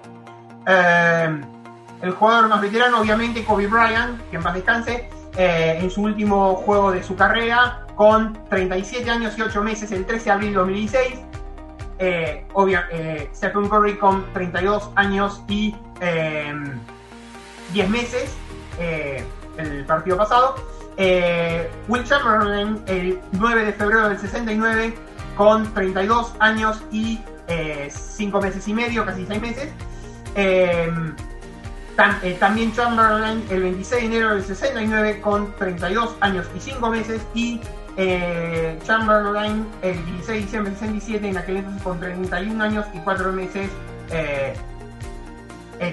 Eh, 0.66 1.42
el 2.04 2.12
jugador 2.12 2.50
más 2.50 2.62
veterano, 2.62 3.00
obviamente, 3.00 3.44
Kobe 3.44 3.66
Bryant, 3.68 4.22
que 4.30 4.36
en 4.36 4.44
paz 4.44 4.54
descanse, 4.54 5.10
eh, 5.36 5.80
en 5.82 5.90
su 5.90 6.02
último 6.04 6.56
juego 6.56 6.92
de 6.92 7.02
su 7.02 7.16
carrera, 7.16 7.88
con 7.96 8.38
37 8.50 9.10
años 9.10 9.38
y 9.38 9.42
8 9.42 9.64
meses, 9.64 9.92
el 9.92 10.06
13 10.06 10.26
de 10.26 10.32
abril 10.32 10.50
de 10.52 10.58
2016. 10.58 11.20
Stephen 13.34 13.70
Curry 13.70 13.98
con 13.98 14.26
32 14.34 14.90
años 14.96 15.42
y 15.48 15.74
10 17.72 17.90
meses, 17.90 18.36
el 19.58 19.86
partido 19.86 20.18
pasado. 20.18 20.56
Eh, 20.98 21.70
Will 21.88 22.04
Chamberlain 22.04 22.84
el 22.86 23.20
9 23.32 23.66
de 23.66 23.74
febrero 23.74 24.10
del 24.10 24.20
69 24.20 24.94
con 25.36 25.74
32 25.74 26.36
años 26.40 26.84
y 26.92 27.20
5 27.90 28.38
eh, 28.38 28.42
meses 28.42 28.68
y 28.68 28.74
medio, 28.74 29.06
casi 29.06 29.26
6 29.26 29.42
meses. 29.42 29.70
Eh, 32.24 32.36
también 32.40 32.74
Chamberlain 32.74 33.44
el 33.50 33.62
26 33.62 34.02
de 34.02 34.08
enero 34.08 34.34
del 34.34 34.44
69 34.44 35.22
con 35.22 35.54
32 35.58 36.16
años 36.22 36.48
y 36.56 36.60
5 36.60 36.90
meses 36.90 37.22
y 37.36 37.62
Chamberlain 38.84 39.68
el 39.84 40.04
16 40.06 40.28
de 40.28 40.34
diciembre 40.34 40.72
del 40.72 40.80
67 40.80 41.30
en 41.30 41.38
aquel 41.38 41.58
entonces 41.58 41.84
con 41.84 42.00
31 42.00 42.64
años 42.64 42.86
y 42.94 42.98
4 42.98 43.32
meses 43.34 43.70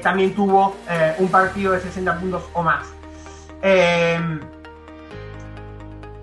también 0.02 0.34
tuvo 0.34 0.74
un 1.18 1.28
partido 1.28 1.72
de 1.72 1.80
60 1.80 2.18
puntos 2.18 2.44
o 2.54 2.62
más. 2.62 2.86
Em, 3.62 4.40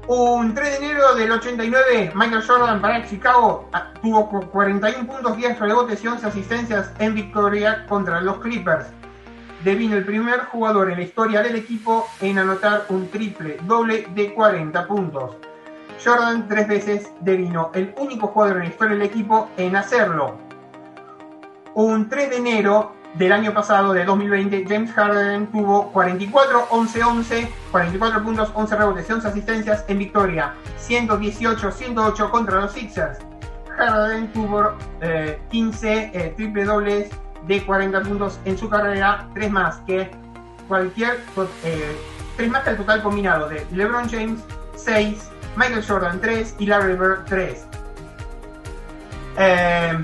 un 0.07 0.53
3 0.55 0.79
de 0.79 0.85
enero 0.85 1.15
del 1.15 1.31
89, 1.31 2.11
Michael 2.15 2.41
Jordan 2.47 2.81
para 2.81 3.05
Chicago 3.05 3.69
ah, 3.73 3.91
tuvo 4.01 4.29
41 4.29 5.05
puntos, 5.05 5.35
10 5.35 5.59
rebotes 5.59 6.03
y 6.03 6.07
11 6.07 6.25
asistencias 6.25 6.91
en 6.99 7.13
victoria 7.13 7.85
contra 7.87 8.21
los 8.21 8.39
Clippers. 8.39 8.87
Devino 9.63 9.95
el 9.95 10.05
primer 10.05 10.41
jugador 10.45 10.91
en 10.91 10.97
la 10.97 11.03
historia 11.03 11.41
del 11.41 11.55
equipo 11.55 12.07
en 12.21 12.37
anotar 12.37 12.85
un 12.89 13.09
triple 13.09 13.57
doble 13.63 14.07
de 14.13 14.33
40 14.33 14.87
puntos. 14.87 15.35
Jordan 16.03 16.47
tres 16.47 16.67
veces 16.67 17.11
devino 17.21 17.71
el 17.73 17.93
único 17.97 18.27
jugador 18.27 18.57
en 18.57 18.63
la 18.63 18.69
historia 18.69 18.93
del 18.93 19.03
equipo 19.03 19.49
en 19.57 19.75
hacerlo. 19.75 20.37
Un 21.73 22.07
3 22.07 22.29
de 22.29 22.37
enero 22.37 22.93
del 23.15 23.31
año 23.31 23.53
pasado, 23.53 23.93
de 23.93 24.05
2020, 24.05 24.65
James 24.67 24.91
Harden 24.93 25.47
tuvo 25.47 25.91
44, 25.91 26.67
11, 26.69 27.03
11, 27.03 27.51
44 27.71 28.23
puntos, 28.23 28.51
11 28.53 28.75
rebotes 28.75 29.09
11 29.09 29.27
asistencias 29.27 29.85
en 29.87 29.99
victoria, 29.99 30.53
118, 30.77 31.71
108 31.71 32.31
contra 32.31 32.61
los 32.61 32.71
Sixers. 32.73 33.19
Harden 33.75 34.31
tuvo 34.33 34.73
15 35.49 35.93
eh, 35.93 36.11
eh, 36.13 36.33
triple 36.35 36.65
dobles 36.65 37.09
de 37.47 37.65
40 37.65 38.01
puntos 38.01 38.39
en 38.45 38.57
su 38.57 38.69
carrera, 38.69 39.27
3 39.33 39.51
más 39.51 39.77
que 39.87 40.11
cualquier, 40.67 41.19
eh, 41.63 41.97
3 42.35 42.49
más 42.49 42.63
que 42.63 42.71
el 42.71 42.77
total 42.77 43.01
combinado 43.01 43.47
de 43.49 43.65
LeBron 43.71 44.09
James, 44.09 44.41
6, 44.75 45.29
Michael 45.55 45.83
Jordan 45.85 46.19
3 46.21 46.55
y 46.59 46.65
Larry 46.65 46.93
Bird 46.93 47.25
3. 47.25 47.65
Eh, 49.39 49.97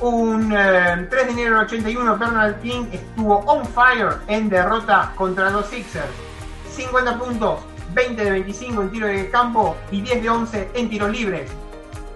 un 0.00 0.48
3 0.50 0.58
eh, 0.60 1.26
de 1.26 1.30
enero 1.30 1.56
del 1.56 1.66
81, 1.66 2.18
Bernard 2.18 2.60
King 2.60 2.86
estuvo 2.92 3.38
on 3.46 3.64
fire 3.66 4.18
en 4.26 4.48
derrota 4.48 5.12
contra 5.16 5.50
los 5.50 5.66
Sixers. 5.66 6.06
50 6.70 7.18
puntos, 7.18 7.60
20 7.94 8.24
de 8.24 8.30
25 8.30 8.82
en 8.82 8.90
tiro 8.90 9.06
de 9.06 9.30
campo 9.30 9.76
y 9.90 10.00
10 10.00 10.22
de 10.22 10.30
11 10.30 10.70
en 10.74 10.90
tiros 10.90 11.10
libres. 11.10 11.50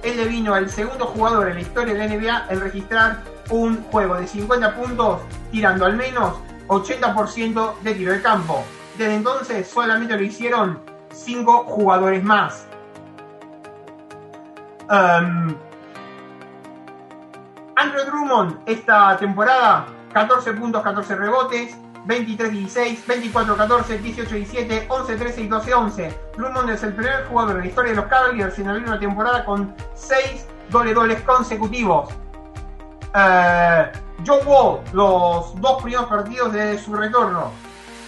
Él 0.02 0.16
devino 0.16 0.56
el 0.56 0.70
segundo 0.70 1.06
jugador 1.06 1.48
en 1.48 1.54
la 1.54 1.60
historia 1.60 1.94
de 1.94 1.98
la 1.98 2.14
NBA 2.14 2.46
en 2.50 2.60
registrar 2.60 3.22
un 3.50 3.82
juego 3.84 4.16
de 4.16 4.26
50 4.26 4.74
puntos 4.74 5.20
tirando 5.50 5.86
al 5.86 5.96
menos 5.96 6.38
80% 6.68 7.80
de 7.80 7.94
tiro 7.94 8.12
de 8.12 8.22
campo. 8.22 8.64
Desde 8.98 9.14
entonces 9.14 9.68
solamente 9.68 10.16
lo 10.16 10.22
hicieron 10.22 10.80
5 11.12 11.64
jugadores 11.64 12.22
más. 12.22 12.66
Um, 14.88 15.54
Andrew 17.76 18.04
Drummond 18.06 18.60
esta 18.66 19.16
temporada 19.16 19.86
14 20.12 20.52
puntos, 20.54 20.82
14 20.82 21.16
rebotes, 21.16 21.76
23-16, 22.06 23.04
24-14, 23.04 24.00
18-17, 24.00 24.86
11-13 24.86 25.38
y 25.38 25.48
12-11. 25.48 26.14
Drummond 26.36 26.70
es 26.70 26.82
el 26.84 26.94
primer 26.94 27.26
jugador 27.26 27.56
en 27.56 27.60
la 27.62 27.66
historia 27.66 27.90
de 27.90 27.96
los 27.96 28.06
Cavaliers 28.06 28.58
en 28.58 28.68
abrir 28.68 28.86
una 28.86 28.98
temporada 28.98 29.44
con 29.44 29.74
6 29.94 30.46
doble 30.70 30.94
dobles 30.94 31.20
consecutivos. 31.22 32.08
Uh, 33.16 33.88
John 34.26 34.46
Wall, 34.46 34.80
los 34.92 35.58
dos 35.58 35.82
primeros 35.82 36.06
partidos 36.06 36.52
de 36.52 36.78
su 36.78 36.94
retorno. 36.94 37.50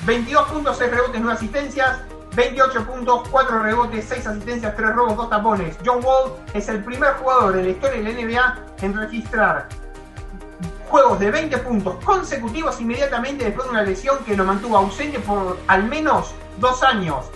22 0.05 0.49
puntos, 0.51 0.77
6 0.77 0.91
rebotes, 0.91 1.19
9 1.19 1.33
asistencias. 1.33 2.01
28 2.37 2.85
puntos, 2.87 3.27
4 3.31 3.63
rebotes, 3.63 4.05
6 4.07 4.27
asistencias, 4.27 4.77
3 4.77 4.95
robos, 4.95 5.17
2 5.17 5.31
tapones. 5.31 5.79
John 5.85 6.05
Wall 6.05 6.33
es 6.53 6.69
el 6.69 6.85
primer 6.85 7.15
jugador 7.15 7.55
de 7.55 7.63
la 7.63 7.69
historia 7.71 8.03
de 8.03 8.13
la 8.13 8.21
NBA 8.21 8.59
en 8.83 8.97
registrar 8.97 9.69
juegos 10.91 11.19
de 11.19 11.31
20 11.31 11.57
puntos 11.59 11.97
consecutivos 12.05 12.79
inmediatamente 12.81 13.45
después 13.45 13.67
de 13.67 13.71
una 13.71 13.83
lesión 13.83 14.19
que 14.25 14.37
lo 14.37 14.45
mantuvo 14.45 14.77
ausente 14.77 15.19
por 15.21 15.59
al 15.69 15.85
menos 15.85 16.35
2 16.61 16.83
años. 16.83 17.31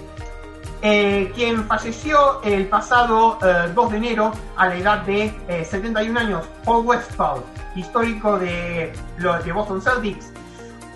Eh, 0.84 1.30
quien 1.34 1.64
falleció 1.68 2.42
el 2.42 2.66
pasado 2.66 3.38
2 3.40 3.86
eh, 3.86 3.90
de 3.92 3.96
enero 3.96 4.32
a 4.56 4.66
la 4.66 4.76
edad 4.76 4.98
de 5.02 5.32
71 5.64 6.18
eh, 6.18 6.22
años, 6.22 6.44
Paul 6.64 6.84
Westphal, 6.84 7.42
histórico 7.74 8.38
de, 8.38 8.92
de 9.18 9.52
Boston 9.52 9.80
Celtics, 9.80 10.32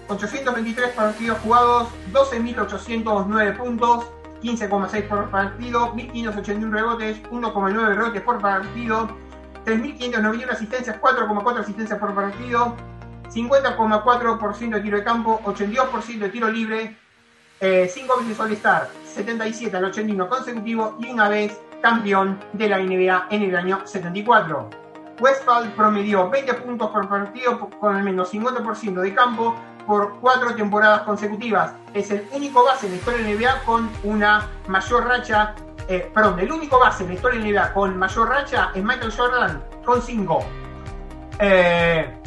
823 0.08 0.90
partidos 0.90 1.38
jugados, 1.38 1.88
12.809 2.12 3.56
puntos, 3.56 4.06
15,6 4.42 5.08
por 5.08 5.30
partido, 5.30 5.92
1.581 5.94 6.70
rebotes, 6.70 7.22
1,9 7.24 7.94
rebotes 7.94 8.22
por 8.22 8.40
partido, 8.40 9.08
3.591 9.64 10.50
asistencias, 10.50 11.00
4,4 11.00 11.58
asistencias 11.58 11.98
por 11.98 12.14
partido, 12.14 12.76
50,4% 13.30 14.70
de 14.70 14.80
tiro 14.80 14.96
de 14.98 15.04
campo, 15.04 15.40
82% 15.44 16.18
de 16.18 16.28
tiro 16.28 16.48
libre, 16.50 16.96
5 17.58 17.60
eh, 17.60 17.90
veces 18.20 18.40
All-Star, 18.40 18.88
77 19.04 19.76
al 19.76 19.86
81 19.86 20.28
consecutivo 20.28 20.96
y 21.00 21.10
una 21.10 21.28
vez 21.28 21.58
campeón 21.82 22.38
de 22.52 22.68
la 22.68 22.78
NBA 22.78 23.28
en 23.30 23.42
el 23.42 23.56
año 23.56 23.86
74. 23.86 24.85
Westphal 25.20 25.72
promedió 25.72 26.28
20 26.28 26.54
puntos 26.54 26.90
por 26.90 27.08
partido 27.08 27.70
con 27.80 27.96
al 27.96 28.02
menos 28.02 28.32
50% 28.32 29.00
de 29.00 29.14
campo, 29.14 29.54
por 29.86 30.18
cuatro 30.20 30.54
temporadas 30.54 31.02
consecutivas. 31.02 31.72
Es 31.94 32.10
el 32.10 32.26
único 32.32 32.64
base 32.64 32.86
en 32.86 32.92
la 32.92 32.98
historia 32.98 33.26
NBA 33.26 33.64
con 33.64 33.88
una 34.04 34.48
mayor 34.66 35.06
racha, 35.06 35.54
eh, 35.88 36.10
perdón, 36.12 36.40
el 36.40 36.50
único 36.50 36.78
base 36.78 37.04
en 37.04 37.10
la 37.10 37.14
historia 37.14 37.40
NBA 37.40 37.72
con 37.72 37.96
mayor 37.96 38.28
racha 38.28 38.70
es 38.74 38.82
Michael 38.82 39.12
Jordan 39.16 39.62
con 39.84 40.02
5. 40.02 40.44
Eh, 41.38 42.18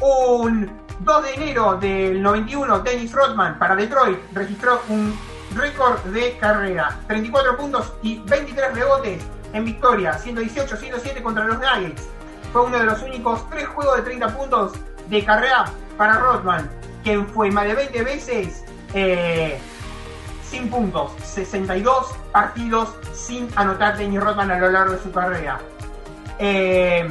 un 0.00 0.70
2 1.00 1.22
de 1.24 1.34
enero 1.34 1.76
del 1.76 2.22
91, 2.22 2.80
Dennis 2.80 3.12
Rodman 3.12 3.58
para 3.58 3.76
Detroit 3.76 4.18
registró 4.32 4.80
un 4.88 5.14
récord 5.54 5.98
de 6.04 6.36
carrera, 6.38 6.98
34 7.08 7.56
puntos 7.56 7.92
y 8.02 8.20
23 8.20 8.74
rebotes 8.74 9.22
en 9.52 9.64
victoria, 9.64 10.18
118-107 10.18 11.22
contra 11.22 11.44
los 11.44 11.58
Nuggets. 11.58 12.08
Fue 12.52 12.62
uno 12.62 12.78
de 12.78 12.84
los 12.84 13.02
únicos 13.02 13.48
tres 13.50 13.66
juegos 13.68 13.96
de 13.96 14.02
30 14.02 14.36
puntos 14.36 14.72
de 15.08 15.24
carrera 15.24 15.64
para 15.96 16.18
Rodman 16.18 16.70
quien 17.02 17.26
fue 17.26 17.50
más 17.50 17.66
de 17.66 17.74
20 17.74 18.02
veces 18.04 18.64
eh, 18.94 19.58
sin 20.48 20.68
puntos, 20.68 21.12
62 21.24 22.14
partidos 22.30 22.94
sin 23.12 23.48
anotar 23.56 23.96
Denny 23.96 24.18
Rodman 24.18 24.50
a 24.50 24.58
lo 24.58 24.70
largo 24.70 24.92
de 24.92 25.02
su 25.02 25.10
carrera. 25.10 25.60
Eh, 26.38 27.10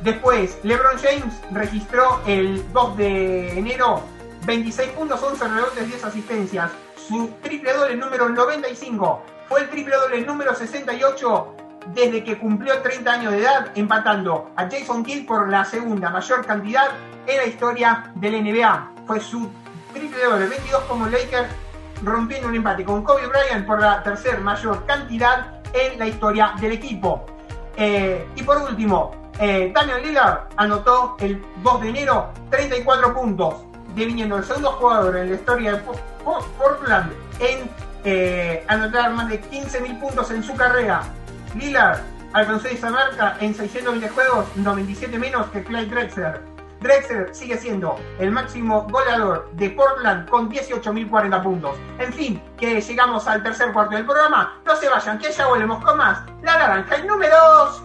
después, 0.00 0.58
LeBron 0.62 0.98
James 0.98 1.34
registró 1.50 2.20
el 2.26 2.72
2 2.72 2.96
de 2.96 3.58
enero 3.58 4.02
26 4.46 4.90
puntos, 4.90 5.22
11 5.22 5.48
rebotes, 5.48 5.86
10 5.86 6.04
asistencias. 6.04 6.70
Su 7.08 7.28
triple 7.42 7.72
doble 7.72 7.96
número 7.96 8.28
95 8.28 9.22
fue 9.48 9.62
el 9.62 9.70
triple 9.70 9.96
doble 9.96 10.20
número 10.22 10.54
68 10.54 11.56
desde 11.94 12.24
que 12.24 12.38
cumplió 12.38 12.80
30 12.80 13.12
años 13.12 13.32
de 13.32 13.40
edad, 13.40 13.70
empatando 13.74 14.50
a 14.56 14.68
Jason 14.70 15.04
Kidd 15.04 15.26
por 15.26 15.48
la 15.48 15.64
segunda 15.64 16.10
mayor 16.10 16.46
cantidad 16.46 16.88
en 17.26 17.36
la 17.36 17.46
historia 17.46 18.12
del 18.14 18.42
NBA. 18.42 18.92
Fue 19.06 19.20
su 19.20 19.50
triple 19.92 20.24
doble 20.24 20.46
22 20.46 20.82
como 20.84 21.06
Lakers, 21.06 21.48
rompiendo 22.02 22.48
un 22.48 22.54
empate 22.54 22.84
con 22.84 23.02
Kobe 23.02 23.26
Bryant 23.26 23.66
por 23.66 23.80
la 23.80 24.02
tercera 24.02 24.38
mayor 24.38 24.84
cantidad 24.86 25.60
en 25.72 25.98
la 25.98 26.06
historia 26.06 26.54
del 26.60 26.72
equipo. 26.72 27.24
Eh, 27.76 28.26
y 28.36 28.42
por 28.42 28.58
último, 28.58 29.30
eh, 29.38 29.72
Daniel 29.74 30.02
Lillard 30.02 30.48
anotó 30.56 31.16
el 31.18 31.44
2 31.62 31.80
de 31.80 31.88
enero 31.88 32.32
34 32.50 33.14
puntos, 33.14 33.54
deviniendo 33.94 34.36
el 34.36 34.44
segundo 34.44 34.72
jugador 34.72 35.16
en 35.16 35.30
la 35.30 35.34
historia 35.34 35.72
de 35.72 35.82
Portland 36.58 37.12
en 37.40 37.68
eh, 38.04 38.64
anotar 38.68 39.12
más 39.12 39.28
de 39.28 39.42
15.000 39.42 39.98
puntos 39.98 40.30
en 40.30 40.42
su 40.42 40.54
carrera. 40.54 41.02
Lillard 41.54 42.00
alcanzó 42.32 42.68
esa 42.68 42.90
marca 42.90 43.36
en 43.40 43.54
620 43.54 44.08
juegos, 44.08 44.46
97 44.56 45.18
menos 45.18 45.46
que 45.48 45.62
Clyde 45.62 45.86
Drexler. 45.86 46.54
Drexler 46.80 47.34
sigue 47.34 47.56
siendo 47.56 47.96
el 48.18 48.30
máximo 48.30 48.86
goleador 48.90 49.50
de 49.52 49.70
Portland 49.70 50.28
con 50.28 50.50
18.040 50.50 51.42
puntos. 51.42 51.76
En 51.98 52.12
fin, 52.12 52.42
que 52.58 52.80
llegamos 52.80 53.26
al 53.26 53.42
tercer 53.42 53.72
cuarto 53.72 53.96
del 53.96 54.04
programa. 54.04 54.60
No 54.66 54.76
se 54.76 54.88
vayan, 54.88 55.18
que 55.18 55.32
ya 55.32 55.46
volvemos 55.46 55.82
con 55.82 55.96
más. 55.96 56.20
La 56.42 56.58
naranja, 56.58 56.98
número 56.98 57.36
2. 57.64 57.82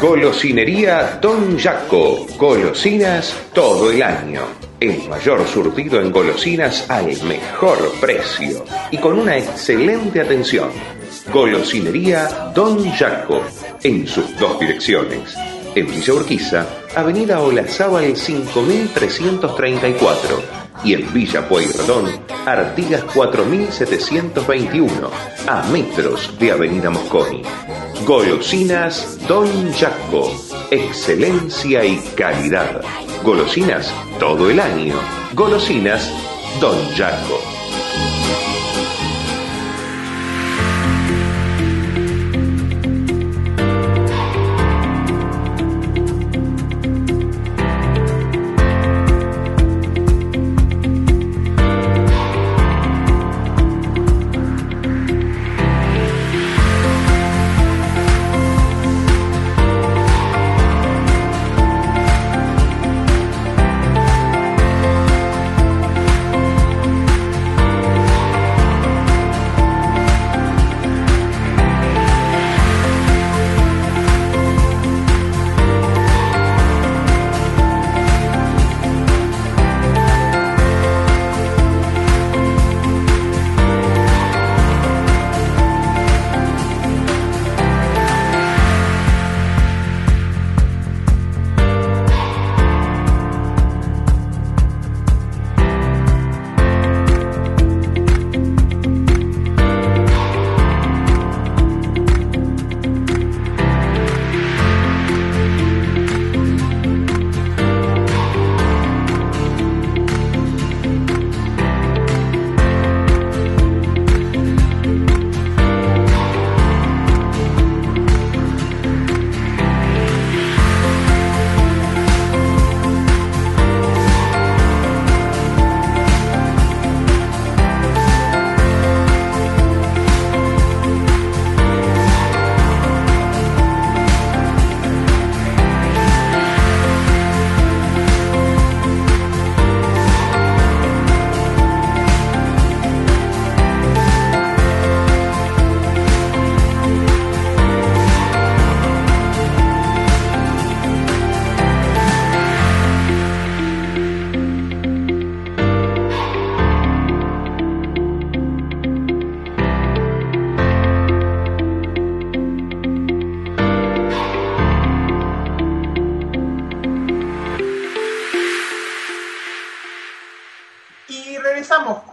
Golosinería 0.00 1.18
Don 1.22 1.58
Jaco. 1.58 2.26
Golosinas 2.36 3.34
todo 3.54 3.90
el 3.90 4.02
año. 4.02 4.42
El 4.78 5.08
mayor 5.08 5.48
surtido 5.48 6.02
en 6.02 6.12
golosinas 6.12 6.90
al 6.90 7.06
mejor 7.22 7.78
precio 7.98 8.62
y 8.90 8.98
con 8.98 9.18
una 9.18 9.38
excelente 9.38 10.20
atención. 10.20 10.68
Golosinería 11.32 12.52
Don 12.54 12.84
Jaco 12.90 13.40
en 13.82 14.06
sus 14.06 14.38
dos 14.38 14.60
direcciones. 14.60 15.34
En 15.74 15.86
Villa 15.86 16.12
Urquiza, 16.12 16.66
Avenida 16.94 17.40
Olazábal 17.40 18.14
5334 18.14 20.65
y 20.84 20.94
en 20.94 21.12
Villa 21.12 21.48
Pueyrredón, 21.48 22.06
Artigas 22.46 23.02
4721, 23.14 25.10
a 25.48 25.62
metros 25.70 26.38
de 26.38 26.52
Avenida 26.52 26.90
Mosconi. 26.90 27.42
Golosinas 28.04 29.18
Don 29.26 29.72
Jaco, 29.72 30.30
excelencia 30.70 31.84
y 31.84 31.98
calidad. 32.16 32.82
Golosinas 33.22 33.92
todo 34.18 34.50
el 34.50 34.60
año. 34.60 34.94
Golosinas 35.34 36.12
Don 36.60 36.76
Jaco. 36.94 37.40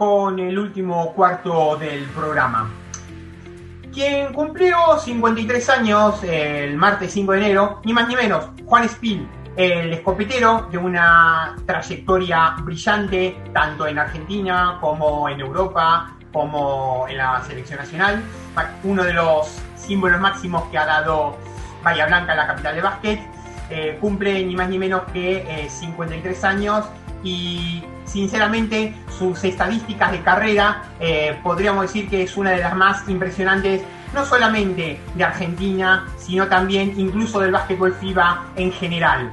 Con 0.04 0.38
el 0.38 0.58
último 0.58 1.14
cuarto 1.14 1.76
del 1.76 2.04
programa. 2.08 2.70
Quien 3.90 4.34
cumplió 4.34 4.98
53 4.98 5.70
años 5.70 6.22
el 6.24 6.76
martes 6.76 7.10
5 7.12 7.32
de 7.32 7.38
enero, 7.38 7.80
ni 7.86 7.94
más 7.94 8.06
ni 8.06 8.14
menos, 8.14 8.50
Juan 8.66 8.86
Spil, 8.86 9.26
el 9.56 9.94
escopetero 9.94 10.68
de 10.70 10.76
una 10.76 11.56
trayectoria 11.64 12.54
brillante 12.62 13.34
tanto 13.54 13.86
en 13.86 13.98
Argentina 13.98 14.76
como 14.78 15.26
en 15.26 15.40
Europa, 15.40 16.14
como 16.30 17.06
en 17.08 17.16
la 17.16 17.42
selección 17.44 17.78
nacional, 17.78 18.22
uno 18.82 19.04
de 19.04 19.14
los 19.14 19.58
símbolos 19.74 20.20
máximos 20.20 20.64
que 20.64 20.76
ha 20.76 20.84
dado 20.84 21.38
Bahía 21.82 22.04
Blanca, 22.04 22.34
la 22.34 22.46
capital 22.46 22.74
de 22.74 22.82
básquet, 22.82 23.20
eh, 23.70 23.96
cumple 24.02 24.44
ni 24.44 24.54
más 24.54 24.68
ni 24.68 24.78
menos 24.78 25.04
que 25.14 25.66
53 25.70 26.44
eh, 26.44 26.46
años 26.46 26.84
y 27.22 27.82
sinceramente 28.04 28.94
sus 29.18 29.42
estadísticas 29.44 30.12
de 30.12 30.20
carrera 30.20 30.82
eh, 31.00 31.38
podríamos 31.42 31.82
decir 31.82 32.08
que 32.08 32.22
es 32.22 32.36
una 32.36 32.50
de 32.50 32.58
las 32.58 32.74
más 32.76 33.08
impresionantes 33.08 33.82
no 34.12 34.24
solamente 34.24 35.00
de 35.14 35.24
Argentina, 35.24 36.06
sino 36.18 36.46
también 36.46 36.94
incluso 36.96 37.40
del 37.40 37.50
básquetbol 37.50 37.94
FIBA 37.94 38.44
en 38.54 38.70
general. 38.70 39.30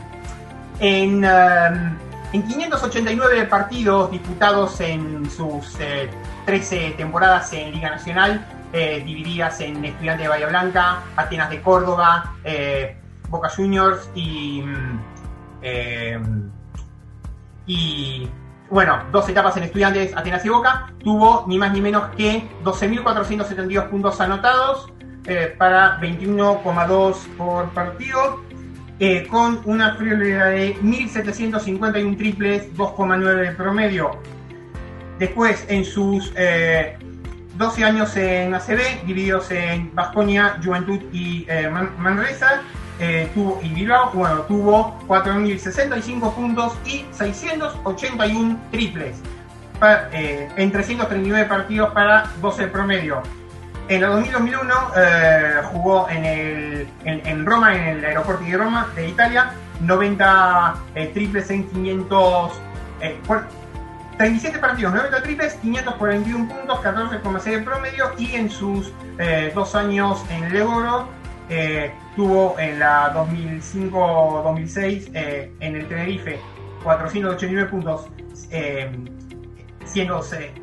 En, 0.80 1.24
en 1.24 2.44
589 2.48 3.46
partidos 3.46 4.10
disputados 4.10 4.82
en 4.82 5.30
sus 5.30 5.78
13 6.46 6.96
temporadas 6.98 7.54
en 7.54 7.72
Liga 7.72 7.92
Nacional, 7.92 8.44
eh, 8.74 9.04
divididas 9.06 9.60
en 9.60 9.84
Estudiantes 9.84 10.24
de 10.24 10.30
Bahía 10.30 10.48
Blanca, 10.48 11.04
Atenas 11.18 11.50
de 11.50 11.62
Córdoba, 11.62 12.36
eh, 12.46 12.96
Boca 13.28 13.50
Juniors 13.50 14.10
y, 14.16 14.62
mm, 14.62 15.00
eh, 15.62 16.20
y, 17.68 18.30
bueno, 18.72 19.04
dos 19.12 19.30
etapas 19.30 19.56
en 19.58 19.64
Estudiantes, 19.64 20.16
Atenas 20.16 20.44
y 20.46 20.50
Boca, 20.50 20.92
tuvo 21.04 21.46
ni 21.48 21.60
más 21.60 21.72
ni 21.74 21.82
menos 21.82 22.16
que 22.16 22.50
12.472 22.64 23.90
puntos 23.90 24.20
anotados 24.20 24.92
para 25.58 26.00
21,2 26.02 27.16
por 27.38 27.70
partido. 27.70 28.42
con 29.30 29.62
una 29.66 29.96
friolera 29.96 30.48
de 30.48 30.76
1.751 30.78 32.18
triples, 32.18 32.74
2,9 32.76 33.36
de 33.36 33.52
promedio. 33.52 34.12
Después, 35.20 35.66
en 35.68 35.86
sus 35.86 36.34
12 37.62 37.84
años 37.84 38.16
en 38.18 38.56
ACB, 38.56 39.06
divididos 39.06 39.52
en 39.52 39.94
Vasconia, 39.94 40.58
Juventud 40.64 41.00
y 41.12 41.46
eh, 41.48 41.70
Manresa. 41.70 42.64
Eh, 43.04 43.32
tuvo, 43.34 43.60
y 43.64 43.70
Bilbao, 43.70 44.12
bueno, 44.14 44.42
tuvo 44.42 44.96
4.065 45.08 46.36
puntos 46.36 46.78
y 46.86 47.04
681 47.12 48.60
triples 48.70 49.18
eh, 50.14 50.48
en 50.56 50.72
339 50.72 51.50
partidos 51.50 51.92
para 51.94 52.30
12 52.40 52.68
promedio. 52.68 53.24
En 53.88 54.04
el 54.04 54.10
2001 54.10 54.74
jugó 55.72 56.08
en, 56.10 56.24
el, 56.24 56.88
en, 57.04 57.46
Roma, 57.46 57.76
en 57.76 57.98
el 57.98 58.06
aeropuerto 58.06 58.46
de 58.46 58.56
Roma, 58.56 58.88
de 58.96 59.10
Italia, 59.10 59.52
90 59.82 60.76
triples 61.14 61.50
en 61.50 61.68
500, 61.68 62.54
37 64.22 64.60
partidos, 64.60 64.94
90 64.94 65.24
triples, 65.24 65.56
541 65.56 66.48
puntos, 66.48 66.80
14,6 66.82 67.44
de 67.44 67.60
promedio 67.60 68.12
y 68.20 68.36
en 68.36 68.52
sus 68.52 68.94
eh, 69.18 69.52
dos 69.56 69.74
años 69.74 70.24
en 70.30 70.54
Leboro 70.54 71.08
eh, 71.50 71.92
tuvo 72.16 72.58
en 72.60 72.80
la 72.80 73.14
2005-2006 73.14 75.12
eh, 75.14 75.52
en 75.60 75.76
el 75.76 75.88
Tenerife 75.88 76.40
489 76.84 77.70
puntos, 77.70 78.08
siendo, 79.86 80.22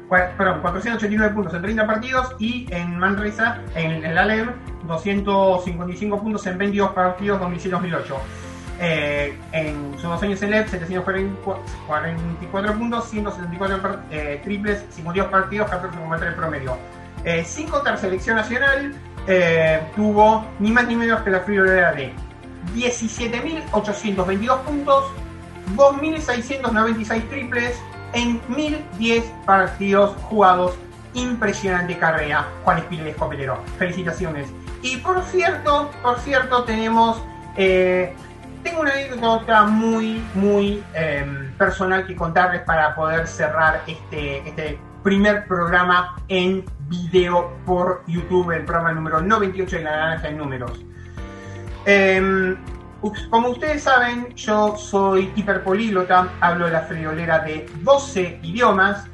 perdón, 0.09 0.61
489 0.63 1.35
puntos 1.35 1.55
en 1.55 1.63
30 1.63 1.87
partidos 1.87 2.35
y 2.41 2.67
en 2.71 2.99
Manresa, 2.99 3.63
en 3.77 4.05
el 4.05 4.19
Alem, 4.19 4.51
255 4.89 6.21
puntos 6.21 6.45
en 6.47 6.59
22 6.59 6.91
partidos 6.91 7.41
2007-2008. 7.41 8.17
Eh, 8.81 9.37
en 9.53 9.93
sus 9.95 10.05
dos 10.05 10.23
años 10.23 10.41
en 10.43 10.51
LEP, 10.51 10.69
744 10.69 12.79
puntos, 12.79 13.11
174 13.11 14.01
eh, 14.11 14.41
triples, 14.45 14.85
52 14.91 15.31
partidos, 15.31 15.69
14,3 15.71 16.29
el 16.29 16.35
promedio. 16.35 16.77
Eh, 17.25 17.43
sin 17.45 17.69
contar 17.69 17.99
selección 17.99 18.37
nacional, 18.37 18.95
eh, 19.29 19.81
tuvo 19.95 20.45
ni 20.59 20.73
más 20.73 20.89
ni 20.89 20.97
menos 20.97 21.21
que 21.23 21.31
la 21.31 21.41
friolera 21.41 21.93
de 21.93 22.13
17.822 22.75 24.59
puntos, 24.63 25.05
2.696 25.77 27.29
triples 27.29 27.79
en 28.15 28.41
1.010 28.49 29.23
partidos 29.45 30.17
jugados. 30.23 30.75
Impresionante 31.15 31.97
carrera, 31.97 32.47
Juan 32.65 32.79
Espíritu 32.79 33.09
Escopetero. 33.09 33.63
Felicitaciones. 33.79 34.49
Y 34.83 34.99
por 34.99 35.23
cierto, 35.25 35.91
por 36.03 36.19
cierto, 36.21 36.65
tenemos 36.65 37.23
tengo 38.63 38.81
una 38.83 38.93
anécdota 38.93 39.65
muy, 39.65 40.23
muy 40.35 40.83
em, 40.95 41.53
personal 41.57 42.07
que 42.07 42.15
contarles 42.15 42.63
para 42.63 42.95
poder 42.95 43.27
cerrar 43.27 43.83
este, 43.87 44.49
este 44.49 44.79
primer 45.03 45.47
programa 45.47 46.17
en 46.29 46.65
video 46.89 47.57
por 47.65 48.03
YouTube, 48.07 48.53
el 48.53 48.65
programa 48.65 48.93
número 48.93 49.21
98 49.21 49.77
de 49.77 49.83
la 49.83 49.91
naranja 49.91 50.29
en 50.29 50.39
números. 50.39 50.85
Em, 51.85 52.57
como 53.31 53.51
ustedes 53.51 53.85
saben, 53.85 54.35
yo 54.35 54.77
soy 54.77 55.33
hiperpolíglota, 55.37 56.29
hablo 56.41 56.69
la 56.69 56.83
friolera 56.83 57.39
de 57.41 57.67
12 57.83 58.41
idiomas, 58.43 59.07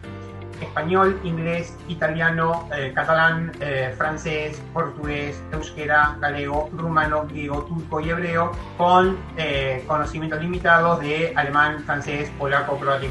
español, 0.61 1.21
inglés, 1.25 1.77
italiano, 1.89 2.69
eh, 2.75 2.93
catalán, 2.95 3.53
eh, 3.61 3.95
francés, 3.97 4.63
portugués, 4.73 5.43
euskera, 5.53 6.17
galego, 6.21 6.71
rumano, 6.73 7.27
griego, 7.27 7.65
turco 7.65 8.01
y 8.01 8.11
hebreo, 8.11 8.53
con 8.79 9.19
eh, 9.37 9.85
conocimientos 9.87 10.41
limitados 10.41 11.01
de 11.01 11.33
alemán, 11.37 11.83
francés, 11.85 12.31
polaco, 12.39 12.79
croata 12.79 13.05
y 13.05 13.09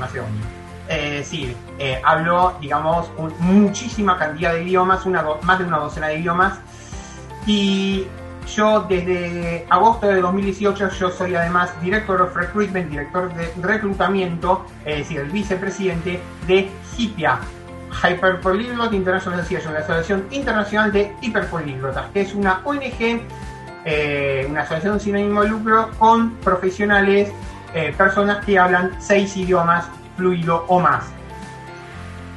macedonio. 0.88 1.23
sí, 1.23 1.55
hablo, 2.03 2.53
digamos, 2.61 3.11
muchísima 3.39 4.17
cantidad 4.17 4.53
de 4.53 4.63
idiomas, 4.63 5.05
una 5.05 5.23
más 5.41 5.59
de 5.59 5.65
una 5.65 5.77
docena 5.77 6.07
de 6.07 6.19
idiomas. 6.19 6.59
Y 7.45 8.07
yo 8.47 8.81
desde 8.81 9.65
agosto 9.69 10.07
de 10.07 10.21
2018 10.21 10.89
yo 10.89 11.09
soy 11.09 11.36
además 11.36 11.73
Director 11.81 12.21
of 12.21 12.36
Recruitment, 12.36 12.89
director 12.89 13.34
de 13.34 13.51
reclutamiento, 13.61 14.65
es 14.86 14.97
decir, 14.99 15.19
el 15.21 15.29
vicepresidente 15.29 16.19
de 16.47 16.69
HIPIA, 16.97 17.39
Hyperpolyglot 18.03 18.93
International 18.93 19.39
Association, 19.39 19.73
la 19.73 19.79
Asociación 19.79 20.27
Internacional 20.31 20.91
de 20.91 21.15
Hiperpolíglotas, 21.21 22.11
que 22.11 22.21
es 22.21 22.34
una 22.34 22.61
ONG, 22.65 23.21
eh, 23.86 24.47
una 24.49 24.61
asociación 24.61 24.99
sin 24.99 25.15
ánimo 25.15 25.43
de 25.43 25.49
lucro 25.49 25.89
con 25.97 26.31
profesionales, 26.38 27.31
eh, 27.73 27.93
personas 27.97 28.43
que 28.45 28.59
hablan 28.59 28.91
seis 28.99 29.36
idiomas 29.38 29.86
fluido 30.16 30.66
o 30.68 30.80
más. 30.80 31.05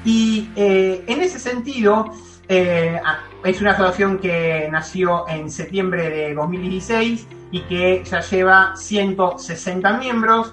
Y 0.04 0.50
eh, 0.56 1.04
en 1.06 1.20
ese 1.20 1.38
sentido, 1.38 2.12
es 2.48 3.60
una 3.60 3.72
asociación 3.72 4.18
que 4.18 4.68
nació 4.70 5.28
en 5.28 5.50
septiembre 5.50 6.08
de 6.10 6.34
2016 6.34 7.26
y 7.50 7.60
que 7.62 8.04
ya 8.04 8.20
lleva 8.20 8.76
160 8.76 9.98
miembros. 9.98 10.52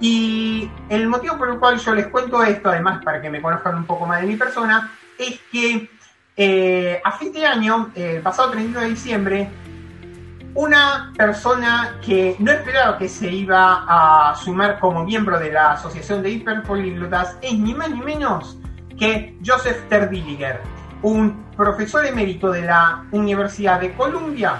Y 0.00 0.68
el 0.88 1.08
motivo 1.08 1.38
por 1.38 1.48
el 1.48 1.58
cual 1.58 1.78
yo 1.78 1.94
les 1.94 2.08
cuento 2.08 2.42
esto, 2.42 2.70
además 2.70 3.04
para 3.04 3.20
que 3.22 3.30
me 3.30 3.40
conozcan 3.40 3.76
un 3.76 3.84
poco 3.84 4.06
más 4.06 4.20
de 4.20 4.26
mi 4.26 4.36
persona, 4.36 4.90
es 5.18 5.40
que 5.50 5.88
eh, 6.36 7.00
a 7.04 7.12
fin 7.12 7.32
de 7.32 7.46
año, 7.46 7.90
el 7.94 8.20
pasado 8.20 8.50
31 8.50 8.80
de 8.80 8.88
diciembre, 8.88 9.48
una 10.54 11.12
persona 11.16 11.98
que 12.04 12.36
no 12.38 12.50
esperaba 12.52 12.98
que 12.98 13.08
se 13.08 13.30
iba 13.30 13.84
a 13.88 14.34
sumar 14.36 14.78
como 14.78 15.04
miembro 15.04 15.38
de 15.38 15.52
la 15.52 15.72
Asociación 15.72 16.22
de 16.22 16.30
Hiperpolíglotas 16.30 17.36
es 17.40 17.58
ni 17.58 17.74
más 17.74 17.90
ni 17.90 18.00
menos 18.00 18.58
que 18.98 19.38
Joseph 19.44 19.88
Terbilliger 19.88 20.60
un 21.02 21.44
profesor 21.56 22.06
emérito 22.06 22.50
de 22.50 22.62
la 22.62 23.04
Universidad 23.10 23.80
de 23.80 23.92
Columbia, 23.94 24.58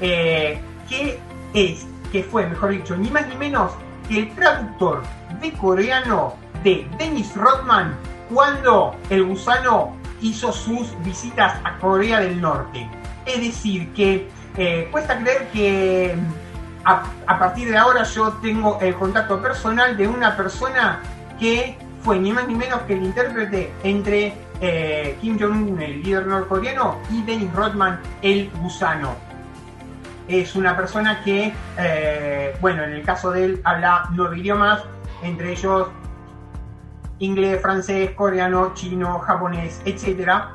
eh, 0.00 0.60
que 0.88 1.18
es, 1.54 1.86
que 2.10 2.22
fue, 2.22 2.46
mejor 2.46 2.70
dicho, 2.70 2.96
ni 2.96 3.10
más 3.10 3.28
ni 3.28 3.36
menos 3.36 3.72
que 4.08 4.20
el 4.20 4.34
traductor 4.34 5.02
de 5.40 5.52
coreano 5.52 6.34
de 6.64 6.86
Dennis 6.98 7.34
Rodman 7.36 7.94
cuando 8.32 8.96
el 9.10 9.24
gusano 9.24 9.94
hizo 10.22 10.52
sus 10.52 10.94
visitas 11.04 11.60
a 11.64 11.76
Corea 11.78 12.20
del 12.20 12.40
Norte. 12.40 12.88
Es 13.26 13.40
decir, 13.40 13.92
que 13.92 14.28
eh, 14.56 14.88
cuesta 14.90 15.18
creer 15.18 15.48
que 15.48 16.14
mm, 16.16 16.42
a, 16.84 17.38
partir 17.38 17.70
de 17.70 17.76
ahora 17.76 18.02
yo 18.02 18.32
tengo 18.42 18.78
el 18.80 18.94
contacto 18.94 19.40
personal 19.40 19.96
de 19.96 20.06
una 20.06 20.36
persona 20.36 21.00
que 21.38 21.76
fue 22.02 22.18
ni 22.18 22.32
más 22.32 22.46
ni 22.48 22.54
menos 22.54 22.82
que 22.82 22.94
el 22.94 23.04
intérprete 23.04 23.72
entre 23.84 24.34
eh, 24.60 25.16
Kim 25.20 25.38
Jong-un, 25.38 25.80
el 25.80 26.02
líder 26.02 26.26
norcoreano, 26.26 26.98
y 27.10 27.22
Dennis 27.22 27.52
Rodman, 27.52 28.00
el 28.22 28.50
gusano. 28.60 29.14
Es 30.28 30.54
una 30.54 30.76
persona 30.76 31.22
que, 31.24 31.52
eh, 31.78 32.56
bueno, 32.60 32.84
en 32.84 32.92
el 32.92 33.02
caso 33.02 33.32
de 33.32 33.44
él 33.44 33.60
habla 33.64 34.08
nueve 34.12 34.38
idiomas, 34.38 34.82
entre 35.22 35.52
ellos 35.52 35.88
inglés, 37.18 37.60
francés, 37.60 38.10
coreano, 38.12 38.72
chino, 38.74 39.18
japonés, 39.20 39.80
etc. 39.84 40.52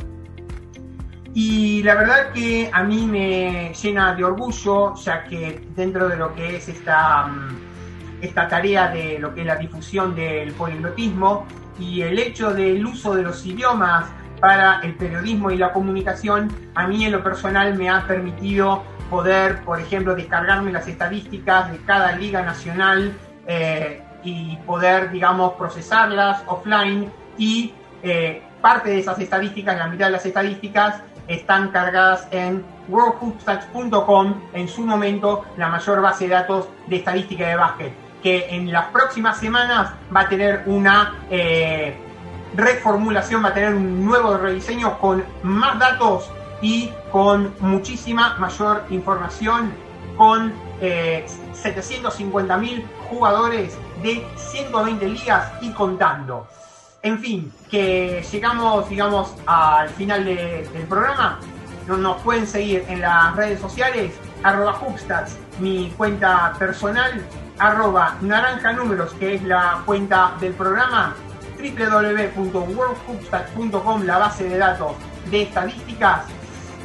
Y 1.39 1.83
la 1.83 1.93
verdad 1.93 2.31
que 2.33 2.67
a 2.73 2.81
mí 2.81 3.05
me 3.05 3.71
llena 3.71 4.15
de 4.15 4.23
orgullo, 4.23 4.95
ya 4.95 5.23
que 5.23 5.61
dentro 5.75 6.09
de 6.09 6.17
lo 6.17 6.33
que 6.33 6.55
es 6.55 6.67
esta, 6.67 7.27
mm, 7.27 8.23
esta 8.23 8.47
tarea 8.47 8.87
de 8.87 9.19
lo 9.19 9.35
que 9.35 9.41
es 9.41 9.45
la 9.45 9.55
difusión 9.55 10.15
del 10.15 10.51
poliglotismo 10.53 11.45
y 11.79 12.01
el 12.01 12.17
hecho 12.17 12.55
del 12.55 12.83
uso 12.83 13.13
de 13.13 13.21
los 13.21 13.45
idiomas 13.45 14.09
para 14.39 14.79
el 14.81 14.95
periodismo 14.95 15.51
y 15.51 15.57
la 15.57 15.71
comunicación, 15.73 16.51
a 16.73 16.87
mí 16.87 17.05
en 17.05 17.11
lo 17.11 17.23
personal 17.23 17.77
me 17.77 17.87
ha 17.87 18.07
permitido 18.07 18.81
poder, 19.11 19.61
por 19.61 19.79
ejemplo, 19.79 20.15
descargarme 20.15 20.71
las 20.71 20.87
estadísticas 20.87 21.71
de 21.71 21.77
cada 21.85 22.13
liga 22.13 22.41
nacional 22.41 23.13
eh, 23.45 24.01
y 24.23 24.55
poder, 24.65 25.11
digamos, 25.11 25.53
procesarlas 25.53 26.41
offline 26.47 27.11
y 27.37 27.75
eh, 28.01 28.41
parte 28.59 28.89
de 28.89 28.97
esas 28.97 29.19
estadísticas, 29.19 29.77
la 29.77 29.85
mitad 29.85 30.07
de 30.07 30.13
las 30.13 30.25
estadísticas, 30.25 31.03
están 31.27 31.69
cargadas 31.69 32.27
en 32.31 32.65
worldhoopstats.com, 32.87 34.33
en 34.53 34.67
su 34.67 34.85
momento 34.85 35.45
la 35.57 35.69
mayor 35.69 36.01
base 36.01 36.27
de 36.27 36.33
datos 36.33 36.67
de 36.87 36.97
estadística 36.97 37.47
de 37.47 37.55
básquet, 37.55 37.93
que 38.23 38.47
en 38.49 38.71
las 38.71 38.87
próximas 38.87 39.37
semanas 39.37 39.91
va 40.15 40.21
a 40.21 40.29
tener 40.29 40.63
una 40.65 41.15
eh, 41.29 41.95
reformulación, 42.55 43.43
va 43.43 43.49
a 43.49 43.53
tener 43.53 43.73
un 43.73 44.05
nuevo 44.05 44.37
rediseño 44.37 44.97
con 44.99 45.23
más 45.43 45.77
datos 45.79 46.31
y 46.61 46.91
con 47.11 47.53
muchísima 47.59 48.35
mayor 48.39 48.83
información, 48.89 49.71
con 50.15 50.53
eh, 50.81 51.25
750 51.53 52.57
mil 52.57 52.85
jugadores 53.09 53.77
de 54.01 54.25
120 54.35 55.07
ligas 55.07 55.51
y 55.61 55.71
contando. 55.71 56.47
En 57.07 57.19
fin, 57.19 57.51
que 57.71 58.21
llegamos, 58.33 58.89
digamos, 58.89 59.33
al 59.45 59.87
final 59.91 60.25
del 60.25 60.87
programa. 60.89 61.39
Nos 61.87 62.21
pueden 62.21 62.45
seguir 62.45 62.83
en 62.89 62.99
las 62.99 63.33
redes 63.33 63.61
sociales, 63.61 64.11
arroba 64.43 64.77
Hubstats, 64.81 65.37
mi 65.61 65.89
cuenta 65.95 66.51
personal, 66.59 67.25
arroba 67.59 68.17
naranja 68.19 68.73
números, 68.73 69.13
que 69.13 69.35
es 69.35 69.43
la 69.43 69.83
cuenta 69.85 70.33
del 70.41 70.53
programa, 70.53 71.15
www.worldhubstats.com, 71.57 74.03
la 74.03 74.17
base 74.17 74.49
de 74.49 74.57
datos 74.57 74.91
de 75.31 75.43
estadísticas, 75.43 76.25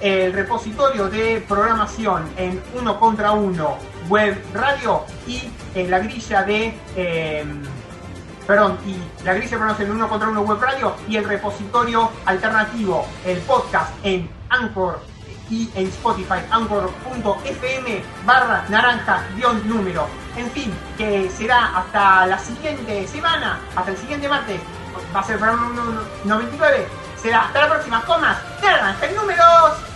el 0.00 0.32
repositorio 0.34 1.08
de 1.08 1.44
programación 1.48 2.30
en 2.36 2.62
uno 2.80 3.00
contra 3.00 3.32
uno 3.32 3.76
web 4.08 4.40
radio 4.54 5.02
y 5.26 5.50
en 5.74 5.90
la 5.90 5.98
grilla 5.98 6.44
de 6.44 6.72
em, 6.94 7.64
perdón 8.52 8.76
y 8.84 9.24
la 9.24 9.32
grilla 9.32 9.56
programación 9.56 9.88
en 9.88 9.96
uno 9.96 10.08
contra 10.10 10.28
uno 10.28 10.42
web 10.42 10.60
radio 10.60 10.94
y 11.08 11.16
el 11.16 11.24
repositorio 11.24 12.10
alternativo 12.26 13.06
el 13.24 13.38
podcast 13.38 13.90
en 14.02 14.28
Anchor 14.50 15.00
y 15.48 15.70
en 15.74 15.86
Spotify 15.86 16.40
anchor.fm 16.50 18.02
barra 18.26 18.66
naranja 18.68 19.24
guion 19.36 19.66
número. 19.66 20.06
En 20.36 20.50
fin 20.50 20.70
que 20.98 21.30
será 21.30 21.78
hasta 21.78 22.26
la 22.26 22.38
siguiente 22.38 23.08
semana 23.08 23.58
hasta 23.74 23.90
el 23.90 23.96
siguiente 23.96 24.28
martes 24.28 24.60
va 25.16 25.20
a 25.20 25.24
ser 25.24 25.38
para 25.38 25.52
un 25.52 25.74
99 26.24 26.86
será 27.16 27.46
hasta 27.46 27.58
la 27.58 27.70
próxima 27.70 28.02
comas 28.02 28.36
naranja 28.60 29.06
números 29.16 29.91